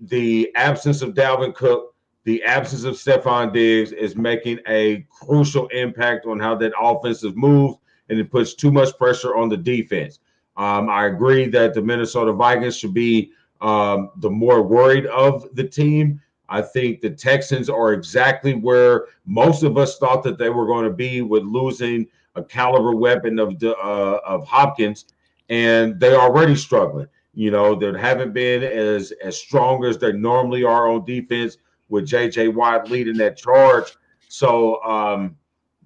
[0.00, 1.94] the absence of Dalvin Cook,
[2.24, 7.76] the absence of Stefon Diggs is making a crucial impact on how that offensive move,
[8.08, 10.20] and it puts too much pressure on the defense.
[10.56, 15.64] Um, I agree that the Minnesota Vikings should be um, the more worried of the
[15.64, 16.20] team.
[16.48, 20.84] I think the Texans are exactly where most of us thought that they were going
[20.84, 25.06] to be with losing a caliber weapon of uh, of Hopkins,
[25.48, 27.06] and they're already struggling.
[27.32, 32.06] You know, they haven't been as as strong as they normally are on defense with
[32.06, 32.48] J.J.
[32.48, 33.96] Watt leading that charge.
[34.28, 35.36] So um,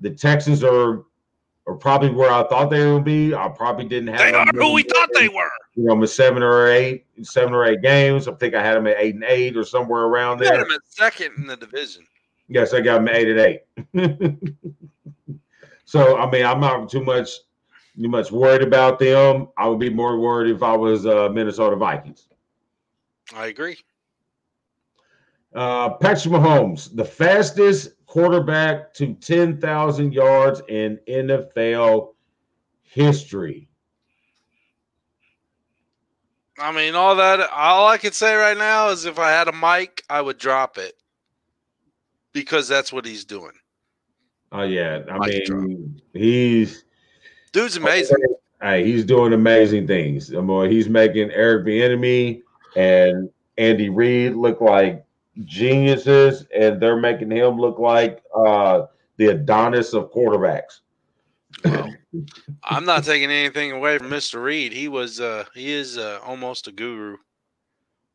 [0.00, 1.04] the Texans are
[1.66, 3.34] are probably where I thought they would be.
[3.34, 5.50] I probably didn't have They are who we thought they were.
[5.78, 8.26] You know, with seven or eight, seven or eight games.
[8.26, 10.58] I think I had them at eight and eight or somewhere around had there.
[10.58, 12.04] them at second in the division.
[12.48, 13.60] Yes, I got them eight and eight.
[15.84, 17.30] so I mean, I'm not too much
[17.96, 19.50] too much worried about them.
[19.56, 22.26] I would be more worried if I was uh, Minnesota Vikings.
[23.36, 23.76] I agree.
[25.54, 32.14] Uh, Patrick Mahomes, the fastest quarterback to 10,000 yards in NFL
[32.82, 33.67] history.
[36.60, 37.48] I mean, all that.
[37.50, 40.78] All I could say right now is if I had a mic, I would drop
[40.78, 40.94] it
[42.32, 43.52] because that's what he's doing.
[44.52, 46.84] Oh yeah, I Mic mean he's
[47.52, 48.16] Dude's amazing.
[48.60, 50.34] Hey, he's doing amazing things.
[50.34, 52.42] I mean, he's making Eric Bieniemy
[52.76, 55.04] and Andy Reid look like
[55.44, 58.86] geniuses, and they're making him look like uh,
[59.16, 60.80] the Adonis of quarterbacks.
[62.64, 64.42] I'm not taking anything away from Mr.
[64.42, 64.72] Reid.
[64.72, 65.20] He was.
[65.20, 67.16] uh He is uh, almost a guru.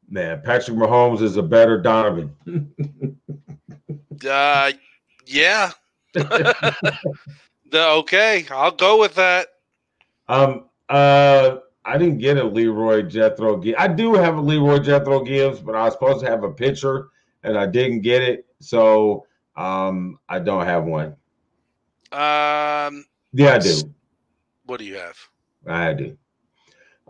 [0.10, 2.36] Man, Patrick Mahomes is a better Donovan.
[4.30, 4.72] Uh,
[5.26, 5.72] yeah.
[6.14, 6.54] the,
[7.74, 9.48] okay, I'll go with that.
[10.28, 13.60] Um, uh, I didn't get a Leroy Jethro.
[13.62, 16.52] Gi- I do have a Leroy Jethro Gibbs, but I was supposed to have a
[16.52, 17.10] pitcher
[17.44, 19.26] and I didn't get it, so
[19.56, 21.16] um, I don't have one.
[22.12, 23.94] Um, Yeah, I do.
[24.66, 25.18] what do you have?
[25.68, 26.18] I do.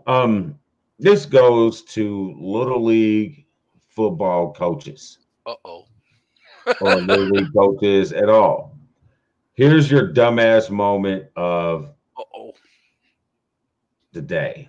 [0.06, 0.58] Um,
[0.98, 3.46] this goes to little league
[3.90, 5.84] football coaches Uh oh.
[6.80, 8.78] or little league coaches at all.
[9.54, 12.52] Here's your dumbass moment of Uh oh.
[14.12, 14.68] the day.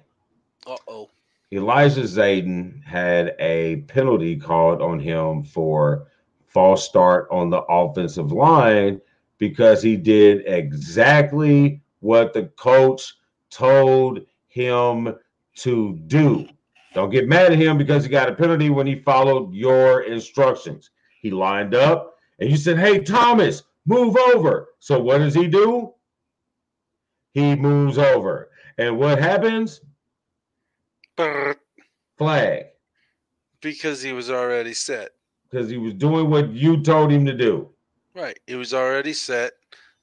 [0.67, 1.09] Uh oh.
[1.51, 6.07] Elijah Zayden had a penalty called on him for
[6.47, 8.99] false start on the offensive line
[9.37, 13.13] because he did exactly what the coach
[13.49, 15.15] told him
[15.55, 16.47] to do.
[16.93, 20.91] Don't get mad at him because he got a penalty when he followed your instructions.
[21.21, 24.69] He lined up and you said, Hey, Thomas, move over.
[24.79, 25.93] So what does he do?
[27.33, 28.49] He moves over.
[28.77, 29.81] And what happens?
[31.17, 31.55] Brr,
[32.17, 32.67] Flag.
[33.61, 35.11] Because he was already set.
[35.49, 37.69] Because he was doing what you told him to do.
[38.15, 38.39] Right.
[38.47, 39.51] He was already set.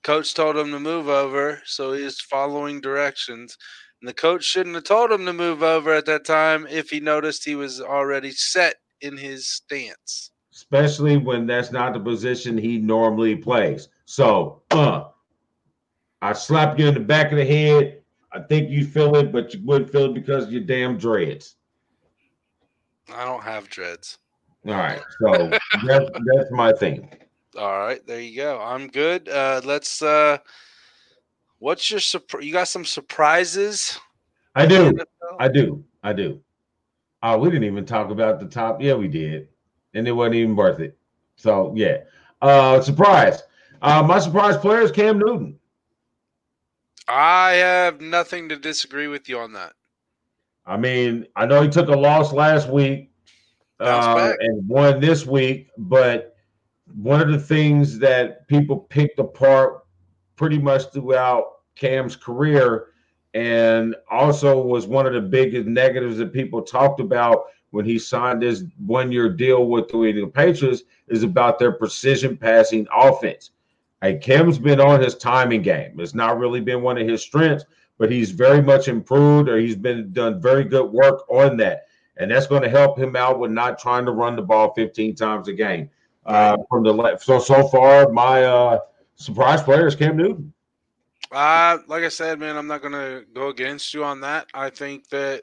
[0.02, 3.56] Coach told him to move over, so he is following directions.
[4.00, 7.00] And the coach shouldn't have told him to move over at that time if he
[7.00, 10.32] noticed he was already set in his stance.
[10.52, 13.88] Especially when that's not the position he normally plays.
[14.04, 15.04] So, uh,
[16.20, 18.02] I slap you in the back of the head.
[18.32, 21.56] I think you feel it, but you wouldn't feel it because of your damn dreads.
[23.14, 24.18] I don't have dreads.
[24.66, 25.00] All right.
[25.20, 25.50] So
[25.86, 27.08] that's, that's my thing.
[27.56, 28.60] All right, there you go.
[28.60, 29.28] I'm good.
[29.28, 30.02] Uh, let's.
[30.02, 30.38] Uh,
[31.58, 32.44] what's your surprise?
[32.44, 33.98] You got some surprises?
[34.54, 34.98] I do.
[35.38, 35.84] I do.
[36.02, 36.40] I do.
[37.22, 38.82] Uh, we didn't even talk about the top.
[38.82, 39.48] Yeah, we did.
[39.94, 40.96] And it wasn't even worth it.
[41.36, 41.98] So, yeah.
[42.40, 43.42] Uh, surprise.
[43.80, 45.58] Uh, my surprise player is Cam Newton.
[47.06, 49.74] I have nothing to disagree with you on that.
[50.66, 53.10] I mean, I know he took a loss last week
[53.80, 56.31] uh, and won this week, but
[56.96, 59.84] one of the things that people picked apart
[60.36, 62.88] pretty much throughout Cam's career
[63.34, 68.42] and also was one of the biggest negatives that people talked about when he signed
[68.42, 73.52] this one-year deal with the England Patriots is about their precision passing offense.
[74.02, 75.98] Hey, Cam's been on his timing game.
[75.98, 77.64] It's not really been one of his strengths,
[77.98, 81.86] but he's very much improved, or he's been done very good work on that,
[82.18, 85.14] and that's going to help him out with not trying to run the ball 15
[85.14, 85.88] times a game.
[86.24, 88.78] Uh, from the left, so so far, my uh,
[89.16, 90.52] surprise player is Cam Newton.
[91.32, 94.46] Uh, like I said, man, I'm not gonna go against you on that.
[94.54, 95.42] I think that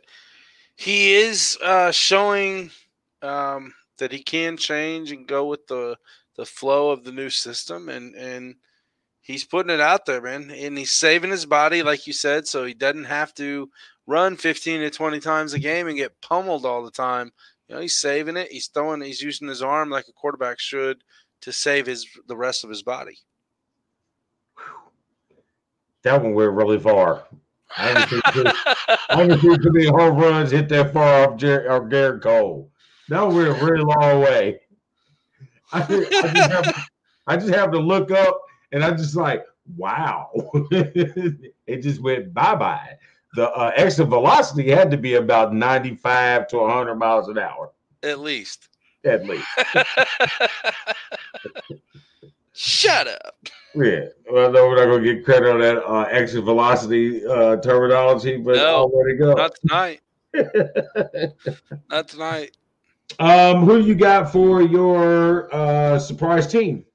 [0.75, 2.71] he is uh, showing
[3.21, 5.97] um, that he can change and go with the
[6.37, 8.55] the flow of the new system, and and
[9.19, 12.65] he's putting it out there, man, and he's saving his body, like you said, so
[12.65, 13.69] he doesn't have to
[14.07, 17.31] run 15 to 20 times a game and get pummeled all the time.
[17.69, 18.51] You know, he's saving it.
[18.51, 19.01] He's throwing.
[19.01, 21.03] He's using his arm like a quarterback should
[21.41, 23.19] to save his the rest of his body.
[26.01, 27.25] That one went really far.
[27.77, 32.71] I haven't seen too, home runs hit that far off, Jer- off Gerrit Cole.
[33.09, 34.61] That one went a really long way.
[35.71, 36.89] I, I, just have,
[37.27, 38.41] I just have to look up,
[38.71, 39.45] and I'm just like,
[39.77, 40.31] wow.
[40.71, 42.97] it just went bye bye.
[43.35, 47.71] The uh, exit velocity had to be about 95 to 100 miles an hour,
[48.03, 48.69] At least.
[49.05, 49.45] at least.
[52.53, 53.35] Shut up.
[53.75, 54.05] Yeah.
[54.31, 58.37] Well, no, we're not going to get credit on that uh, exit velocity uh, terminology,
[58.37, 59.33] but No, I'll let it go.
[59.33, 60.01] Not tonight.
[61.89, 62.57] Not tonight.
[63.19, 66.85] Um, who you got for your uh surprise team?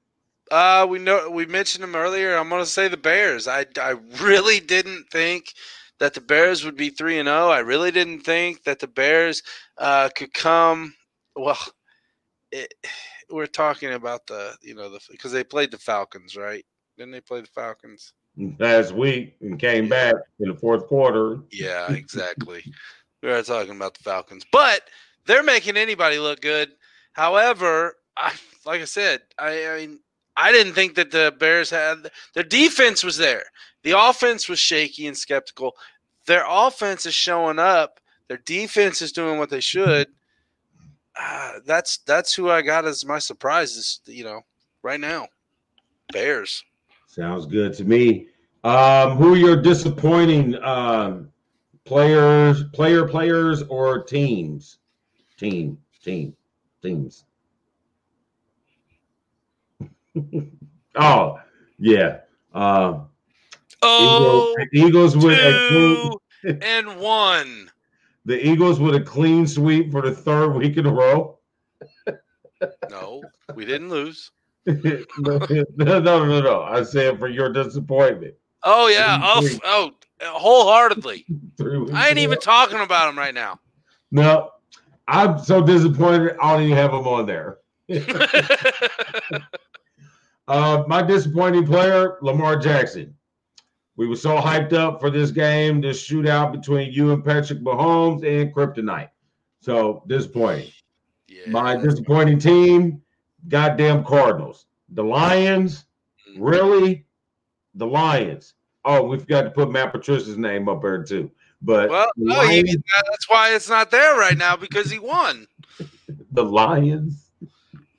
[0.49, 2.35] Uh, we know we mentioned them earlier.
[2.37, 3.47] I'm going to say the Bears.
[3.47, 5.53] I I really didn't think
[5.99, 7.49] that the Bears would be three and zero.
[7.49, 9.41] I really didn't think that the Bears
[9.77, 10.93] uh, could come.
[11.35, 11.57] Well,
[12.51, 12.73] it,
[13.29, 16.65] we're talking about the you know the because they played the Falcons, right?
[16.97, 18.13] Didn't they play the Falcons?
[18.59, 21.39] Last week and came back in the fourth quarter.
[21.51, 22.63] Yeah, exactly.
[23.23, 24.81] we are talking about the Falcons, but
[25.25, 26.71] they're making anybody look good.
[27.13, 28.33] However, I,
[28.65, 29.99] like I said, I, I mean,
[30.37, 33.43] I didn't think that the Bears had their defense was there.
[33.83, 35.75] The offense was shaky and skeptical.
[36.27, 37.99] Their offense is showing up.
[38.27, 40.07] Their defense is doing what they should.
[41.19, 44.01] Uh, that's that's who I got as my surprises.
[44.05, 44.41] You know,
[44.83, 45.27] right now,
[46.11, 46.63] Bears.
[47.07, 48.27] Sounds good to me.
[48.63, 51.29] Um, who your disappointing um
[51.85, 54.79] players, player players, or teams?
[55.37, 56.35] Team, team,
[56.81, 57.25] teams.
[60.95, 61.39] oh,
[61.79, 62.19] yeah.
[62.53, 63.09] Um
[63.87, 66.11] Oh, Eagles, Eagles with a clean,
[66.43, 67.69] two and one.
[68.25, 71.37] the Eagles with a clean sweep for the third week in a row.
[72.89, 73.21] No,
[73.53, 74.31] we didn't lose.
[74.65, 74.75] no,
[75.19, 76.61] no, no, no, no.
[76.63, 78.33] I said for your disappointment.
[78.63, 79.19] Oh yeah.
[79.21, 79.91] Oh, oh,
[80.23, 81.25] wholeheartedly.
[81.93, 83.59] I ain't even talking about them right now.
[84.11, 84.49] No,
[85.07, 86.37] I'm so disappointed.
[86.41, 87.59] I don't even have them on there.
[90.47, 93.15] Uh, my disappointing player, Lamar Jackson.
[93.97, 98.25] We were so hyped up for this game, this shootout between you and Patrick Mahomes
[98.25, 99.09] and Kryptonite.
[99.61, 100.71] So disappointing.
[101.27, 101.49] yeah.
[101.49, 103.01] My disappointing team,
[103.47, 104.67] goddamn Cardinals.
[104.89, 105.85] The Lions,
[106.37, 107.05] really?
[107.73, 108.53] The Lions.
[108.83, 111.31] Oh, we forgot to put Matt Patricia's name up there too.
[111.61, 115.47] But Well, no, he, that's why it's not there right now because he won.
[116.31, 117.31] the Lions.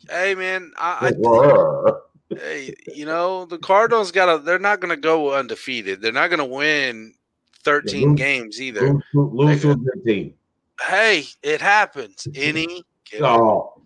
[0.08, 1.88] Hey man, I, were.
[1.88, 1.92] I
[2.30, 4.42] hey, you know the Cardinals got to.
[4.42, 6.00] They're not going to go undefeated.
[6.00, 7.14] They're not going to win
[7.62, 8.92] thirteen lose- games either.
[8.92, 10.34] Lose, lose to a good team.
[10.80, 12.82] Hey, it happens any
[13.20, 13.82] Oh,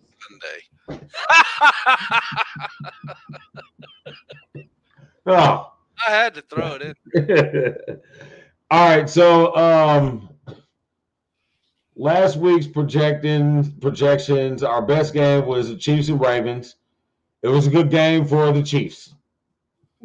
[0.88, 0.88] Sunday.
[5.26, 5.72] oh.
[6.06, 7.76] I had to throw it in.
[8.70, 10.30] All right, so um
[11.94, 16.76] last week's projecting projections, our best game was the Chiefs and Ravens.
[17.42, 19.14] It was a good game for the Chiefs.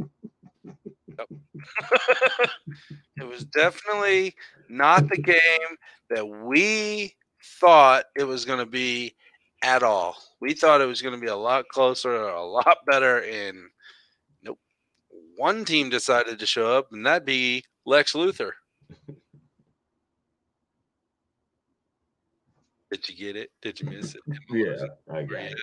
[3.17, 4.35] it was definitely
[4.69, 5.77] not the game
[6.09, 7.13] that we
[7.59, 9.15] thought it was going to be
[9.63, 10.15] at all.
[10.39, 13.57] We thought it was going to be a lot closer, a lot better, and
[14.43, 14.59] nope.
[15.35, 18.51] One team decided to show up, and that'd be Lex Luthor.
[22.91, 23.49] Did you get it?
[23.61, 24.21] Did you miss it?
[24.51, 24.75] Yeah,
[25.13, 25.59] I got it.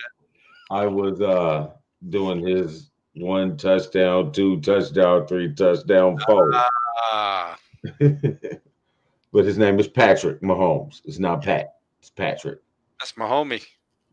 [0.73, 1.69] I was uh
[2.09, 6.51] doing his one touchdown, two touchdown, three touchdown, four.
[6.55, 7.57] Ah,
[7.99, 11.01] but his name is Patrick Mahomes.
[11.05, 11.75] It's not Pat.
[11.99, 12.59] It's Patrick.
[12.99, 13.63] that's my homie.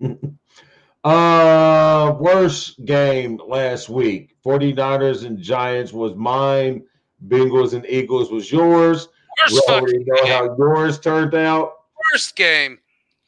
[1.03, 4.37] Uh, worst game last week.
[4.45, 6.83] 49ers and Giants was mine.
[7.27, 9.09] Bengals and Eagles was yours.
[9.51, 11.73] Worst we already know how yours turned out.
[12.13, 12.81] Worst game.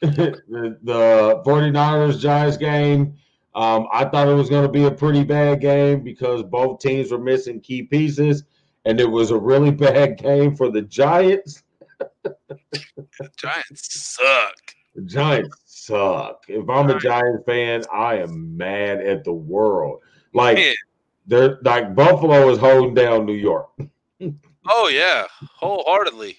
[0.49, 3.15] the, the 49ers Giants game.
[3.55, 7.13] Um, I thought it was going to be a pretty bad game because both teams
[7.13, 8.45] were missing key pieces,
[8.85, 11.63] and it was a really bad game for the Giants.
[13.37, 14.75] Giants suck.
[14.97, 16.45] The Giants suck.
[16.49, 20.01] If I'm a Giants fan, I am mad at the world.
[20.35, 20.75] Like Man.
[21.29, 23.71] they're like Buffalo is holding down New York.
[24.69, 25.27] Oh yeah,
[25.57, 26.37] wholeheartedly.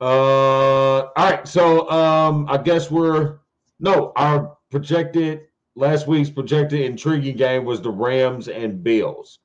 [0.00, 1.46] Uh, all right.
[1.48, 3.38] So um, I guess we're
[3.80, 4.12] no.
[4.16, 5.42] Our projected
[5.74, 9.38] last week's projected intriguing game was the Rams and Bills.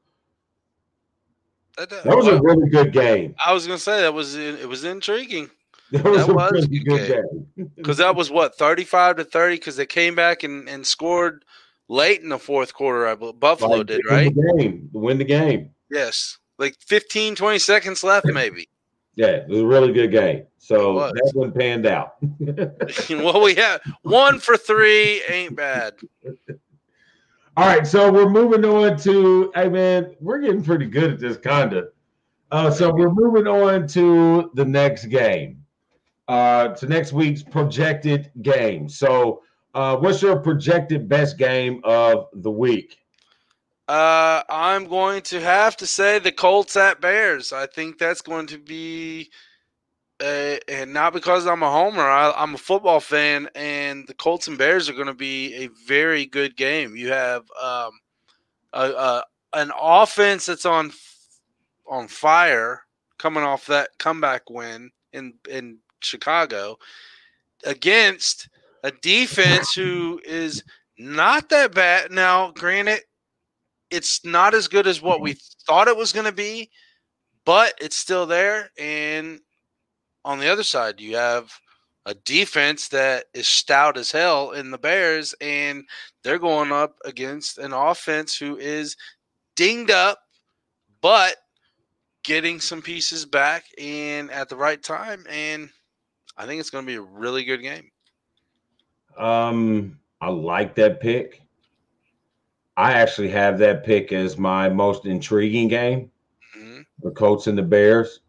[1.78, 3.34] That, That was a really good game.
[3.44, 5.50] I was gonna say that was it was intriguing
[5.92, 7.24] That was That a was really good
[7.56, 7.70] game.
[7.76, 11.46] because that was what thirty five to thirty because they came back and, and scored
[11.88, 13.08] late in the fourth quarter.
[13.08, 14.34] I believe Buffalo Like, did right.
[14.36, 15.72] The game, win the game.
[15.90, 18.68] Yes, like 15, 20 seconds left maybe.
[19.22, 20.48] Yeah, it was a really good game.
[20.58, 22.16] So that one panned out.
[23.12, 25.94] well, we have one for three ain't bad.
[27.56, 29.52] All right, so we're moving on to.
[29.54, 31.90] Hey man, we're getting pretty good at this kind of.
[32.52, 35.64] Uh, so we're moving on to the next game.
[36.28, 38.90] Uh, to next week's projected game.
[38.90, 39.44] So,
[39.76, 42.98] uh, what's your projected best game of the week?
[43.92, 47.52] Uh, I'm going to have to say the Colts at Bears.
[47.52, 49.30] I think that's going to be,
[50.24, 52.08] uh, and not because I'm a homer.
[52.08, 55.70] I, I'm a football fan, and the Colts and Bears are going to be a
[55.86, 56.96] very good game.
[56.96, 57.92] You have um,
[58.72, 59.24] a, a
[59.56, 60.94] an offense that's on
[61.86, 62.84] on fire,
[63.18, 66.78] coming off that comeback win in in Chicago,
[67.66, 68.48] against
[68.86, 70.64] a defense who is
[70.98, 72.10] not that bad.
[72.10, 73.02] Now, granted,
[73.92, 75.36] it's not as good as what we
[75.68, 76.72] thought it was going to be,
[77.46, 78.70] but it's still there.
[78.80, 79.40] And
[80.24, 81.52] on the other side, you have
[82.06, 85.84] a defense that is stout as hell in the Bears, and
[86.24, 88.96] they're going up against an offense who is
[89.56, 90.20] dinged up,
[91.02, 91.36] but
[92.24, 95.26] getting some pieces back and at the right time.
[95.30, 95.70] And
[96.38, 97.92] I think it's going to be a really good game.
[99.18, 101.42] Um, I like that pick.
[102.78, 106.10] I actually have that pick as my most intriguing game.
[106.58, 106.86] Mhm.
[107.04, 108.22] The Colts and the Bears.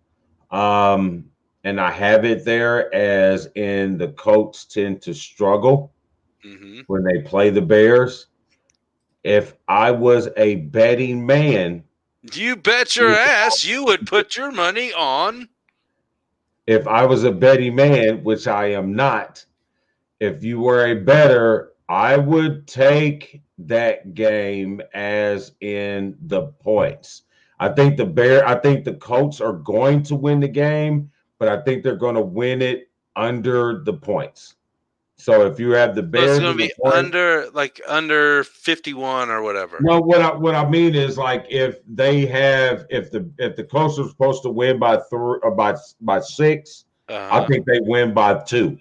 [0.50, 1.24] Um,
[1.64, 5.92] and I have it there as in the Colts tend to struggle
[6.44, 6.84] Mhm.
[6.86, 8.26] when they play the Bears.
[9.24, 11.84] If I was a betting man,
[12.32, 15.48] You bet your ass you would put your money on.
[16.66, 19.44] if I was a betting man, which I am not,
[20.20, 27.22] if you were a better, I would take that game as in the points.
[27.58, 31.48] I think the Bear, I think the Colts are going to win the game, but
[31.48, 34.56] I think they're going to win it under the points.
[35.16, 39.30] So if you have the So Bears, it's going to be under like under 51
[39.30, 39.78] or whatever.
[39.80, 43.62] No, what I what I mean is like if they have if the if the
[43.62, 47.42] Colts are supposed to win by three or by by six, Uh-huh.
[47.42, 48.78] I think they win by two.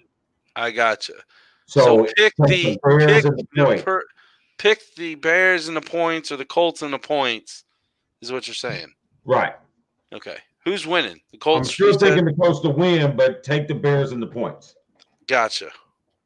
[0.56, 1.14] I gotcha.
[1.66, 4.02] So, So, pick the pick the, per,
[4.62, 7.64] pick the Bears and the points or the Colts and the points
[8.20, 8.92] is what you're saying.
[9.24, 9.54] right.
[10.12, 10.36] Okay.
[10.64, 11.20] Who's winning?
[11.32, 11.68] The Colts.
[11.70, 14.76] I'm still taking the Colts to win, but take the Bears and the points.
[15.26, 15.70] Gotcha.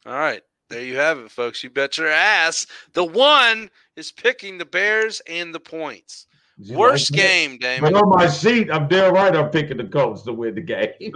[0.04, 0.42] All right.
[0.68, 1.64] There you have it, folks.
[1.64, 2.66] You bet your ass.
[2.92, 6.26] The one is picking the Bears and the points.
[6.70, 7.94] Worst like game, But Damon.
[7.94, 9.34] on my seat, I'm damn right.
[9.34, 11.12] I'm picking the Colts to win the game.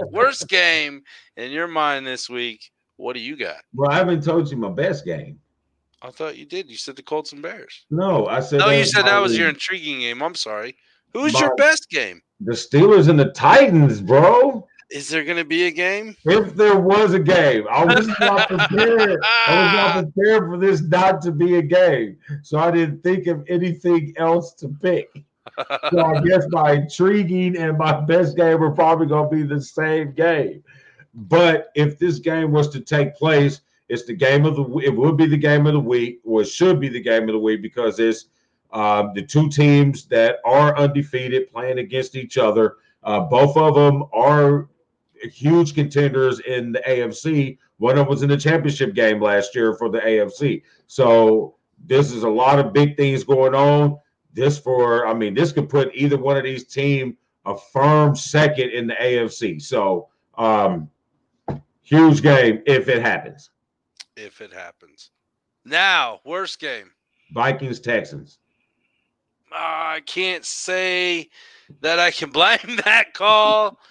[0.12, 1.02] Worst game
[1.36, 2.70] in your mind this week.
[2.96, 3.56] What do you got?
[3.74, 5.38] well, I haven't told you my best game.
[6.06, 6.70] I thought you did.
[6.70, 7.84] You said the Colts and Bears.
[7.90, 8.60] No, I said.
[8.60, 10.22] No, you said that was your intriguing game.
[10.22, 10.76] I'm sorry.
[11.12, 12.20] Who's My- your best game?
[12.40, 14.66] the Steelers and the Titans, bro.
[14.90, 16.14] Is there going to be a game?
[16.26, 19.18] If there was a game, I was not prepared.
[19.24, 23.26] I was not prepared for this not to be a game, so I didn't think
[23.26, 25.08] of anything else to pick.
[25.90, 29.60] So I guess my intriguing and my best game are probably going to be the
[29.60, 30.62] same game.
[31.14, 35.16] But if this game was to take place, it's the game of the it would
[35.16, 37.62] be the game of the week, or it should be the game of the week
[37.62, 38.26] because it's
[38.72, 42.76] um, the two teams that are undefeated playing against each other.
[43.02, 44.68] Uh, both of them are
[45.22, 47.58] huge contenders in the AFC.
[47.78, 50.62] One of them was in the championship game last year for the AFC.
[50.86, 51.56] So
[51.86, 53.98] this is a lot of big things going on.
[54.32, 58.70] This for, I mean, this could put either one of these team a firm second
[58.70, 59.62] in the AFC.
[59.62, 60.90] So um
[61.82, 63.50] huge game if it happens.
[64.16, 65.10] If it happens.
[65.64, 66.90] Now, worst game.
[67.32, 68.38] Vikings Texans.
[69.52, 71.28] I can't say
[71.80, 73.78] that I can blame that call.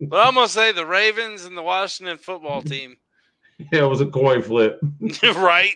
[0.00, 2.96] but I'm gonna say the Ravens and the Washington football team.
[3.58, 4.80] Yeah, it was a coin flip.
[5.22, 5.74] right.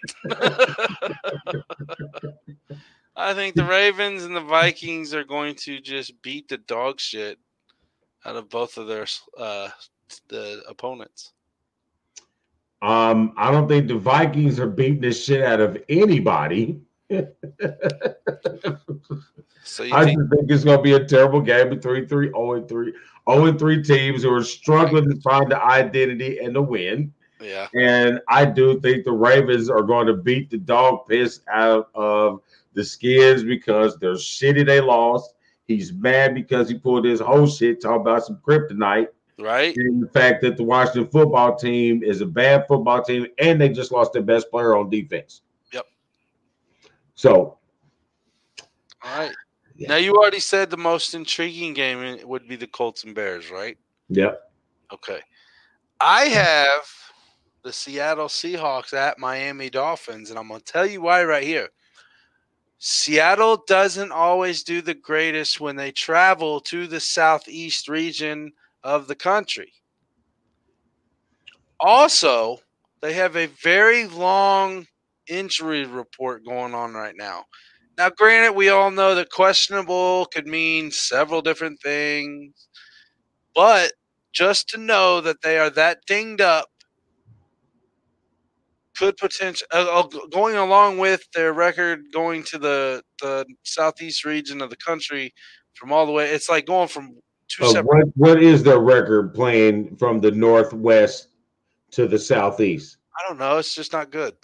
[3.15, 7.39] I think the Ravens and the Vikings are going to just beat the dog shit
[8.25, 9.07] out of both of their
[9.39, 9.69] uh,
[10.29, 11.33] the opponents.
[12.83, 16.81] Um, I don't think the Vikings are beating the shit out of anybody.
[19.65, 22.55] So I think just think it's going to be a terrible game between three 0
[22.55, 22.93] and 3,
[23.31, 27.13] 0 and 3 teams who are struggling to find the identity and the win.
[27.41, 27.69] yeah.
[27.75, 32.41] And I do think the Ravens are going to beat the dog piss out of
[32.75, 35.35] the skins because they're shitty they lost.
[35.67, 39.09] He's mad because he pulled his whole shit talking about some kryptonite.
[39.43, 39.77] Right?
[39.77, 43.69] And the fact that the Washington football team is a bad football team and they
[43.69, 45.43] just lost their best player on defense.
[45.73, 45.87] Yep.
[47.15, 47.59] So
[49.03, 49.33] All right.
[49.79, 53.77] Now you already said the most intriguing game would be the Colts and Bears, right?
[54.11, 54.53] Yep.
[54.93, 55.21] Okay.
[56.01, 56.83] I have
[57.63, 61.69] the Seattle Seahawks at Miami Dolphins, and I'm going to tell you why right here.
[62.79, 68.53] Seattle doesn't always do the greatest when they travel to the southeast region
[68.85, 69.73] of the country.
[71.81, 72.59] Also,
[73.01, 74.87] they have a very long
[75.29, 77.45] injury report going on right now.
[77.99, 82.69] Now, granted, we all know that questionable could mean several different things,
[83.55, 83.93] but
[84.33, 86.69] just to know that they are that dinged up
[88.97, 94.61] could potential uh, uh, going along with their record going to the the southeast region
[94.61, 95.33] of the country
[95.75, 96.31] from all the way.
[96.31, 97.13] It's like going from
[97.57, 98.07] two Uh, separate.
[98.17, 101.29] what, what is their record playing from the northwest
[101.93, 102.97] to the southeast?
[103.19, 103.59] I don't know.
[103.59, 104.35] It's just not good.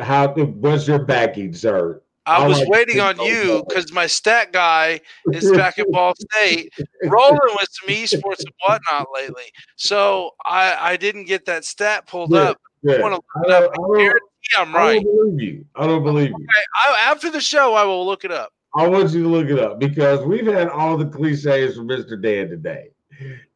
[0.00, 2.00] How what's your backing, sir?
[2.26, 5.00] I I was waiting on you because my stat guy
[5.32, 6.72] is back at Ball State,
[7.04, 9.44] rolling with some esports and whatnot lately.
[9.76, 12.60] So I I didn't get that stat pulled Yeah, up.
[12.82, 12.94] yeah.
[12.94, 13.72] I want to look it up.
[13.74, 14.22] don't- I, I guarantee
[14.58, 15.04] I'm I right.
[15.04, 15.64] don't believe you.
[15.76, 16.46] I don't believe you.
[16.86, 18.52] I, after the show, I will look it up.
[18.76, 22.20] I want you to look it up because we've had all the cliches from Mr.
[22.20, 22.90] Dan today.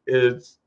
[0.07, 0.57] It's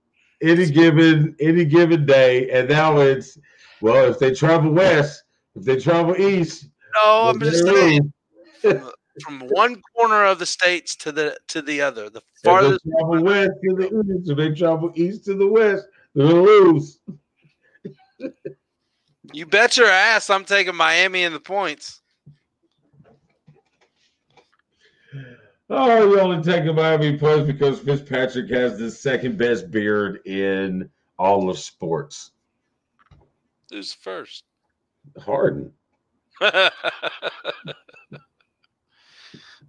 [0.42, 3.38] any given any given day, and now it's
[3.80, 5.22] well, if they travel west,
[5.54, 8.12] if they travel east, No, I'm just saying
[9.22, 12.10] from one corner of the states to the to the other.
[12.10, 12.84] The If they farthest.
[12.90, 13.86] travel west to the
[14.18, 16.98] east, if they travel east to the west, gonna lose.
[19.32, 22.01] You bet your ass I'm taking Miami in the points.
[25.70, 30.90] Oh, you only take a Miami points because Fitzpatrick has the second best beard in
[31.18, 32.32] all of sports.
[33.70, 34.44] Who's first?
[35.18, 35.72] Harden.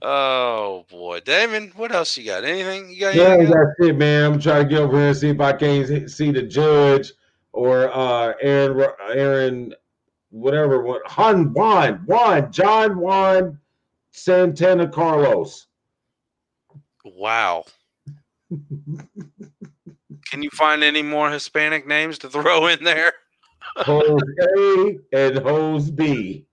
[0.01, 2.43] oh boy, Damon, what else you got?
[2.43, 3.15] Anything you got?
[3.15, 4.33] Yeah, anything that's it, man.
[4.33, 7.13] I'm trying to get over here and see if I can see the judge
[7.53, 9.73] or uh Aaron Aaron
[10.31, 13.59] whatever what Juan Juan Juan John Juan
[14.11, 15.67] Santana Carlos.
[17.03, 17.65] Wow.
[20.29, 23.13] Can you find any more Hispanic names to throw in there?
[23.77, 24.21] Hose
[24.57, 26.45] A and Hose B.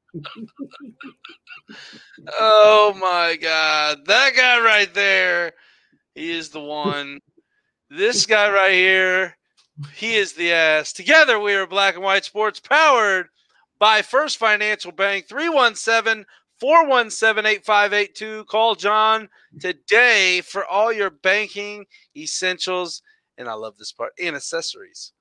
[2.38, 4.06] Oh my God.
[4.06, 5.52] That guy right there,
[6.14, 7.20] he is the one.
[7.90, 9.36] This guy right here,
[9.94, 10.92] he is the ass.
[10.92, 13.28] Together, we are Black and White Sports, powered
[13.78, 16.24] by First Financial Bank, 317
[16.60, 18.44] 417 8582.
[18.44, 19.28] Call John
[19.58, 23.02] today for all your banking essentials.
[23.38, 25.12] And I love this part and accessories.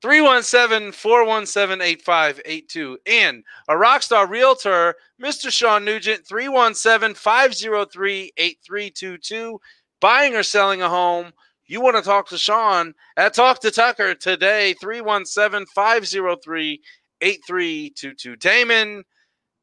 [0.00, 2.98] 317 417 8582.
[3.06, 5.50] And a Rockstar Realtor, Mr.
[5.50, 9.60] Sean Nugent, 317 503 8322.
[10.00, 11.32] Buying or selling a home,
[11.66, 16.80] you want to talk to Sean at Talk to Tucker today, 317 503
[17.20, 18.36] 8322.
[18.36, 19.04] Damon,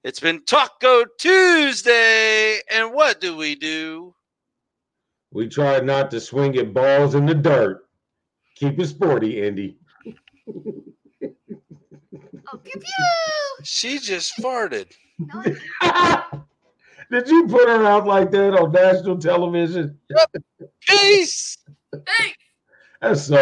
[0.06, 2.60] it's been Taco Tuesday.
[2.72, 4.14] And what do we do?
[5.32, 7.88] We try not to swing at balls in the dirt.
[8.56, 9.78] Keep it sporty, Andy.
[12.54, 13.64] Oh, pew pew.
[13.64, 14.86] She just farted.
[17.12, 19.98] Did you put her out like that on national television?
[20.88, 21.58] Peace.
[21.92, 22.34] Hey.
[23.02, 23.34] That's so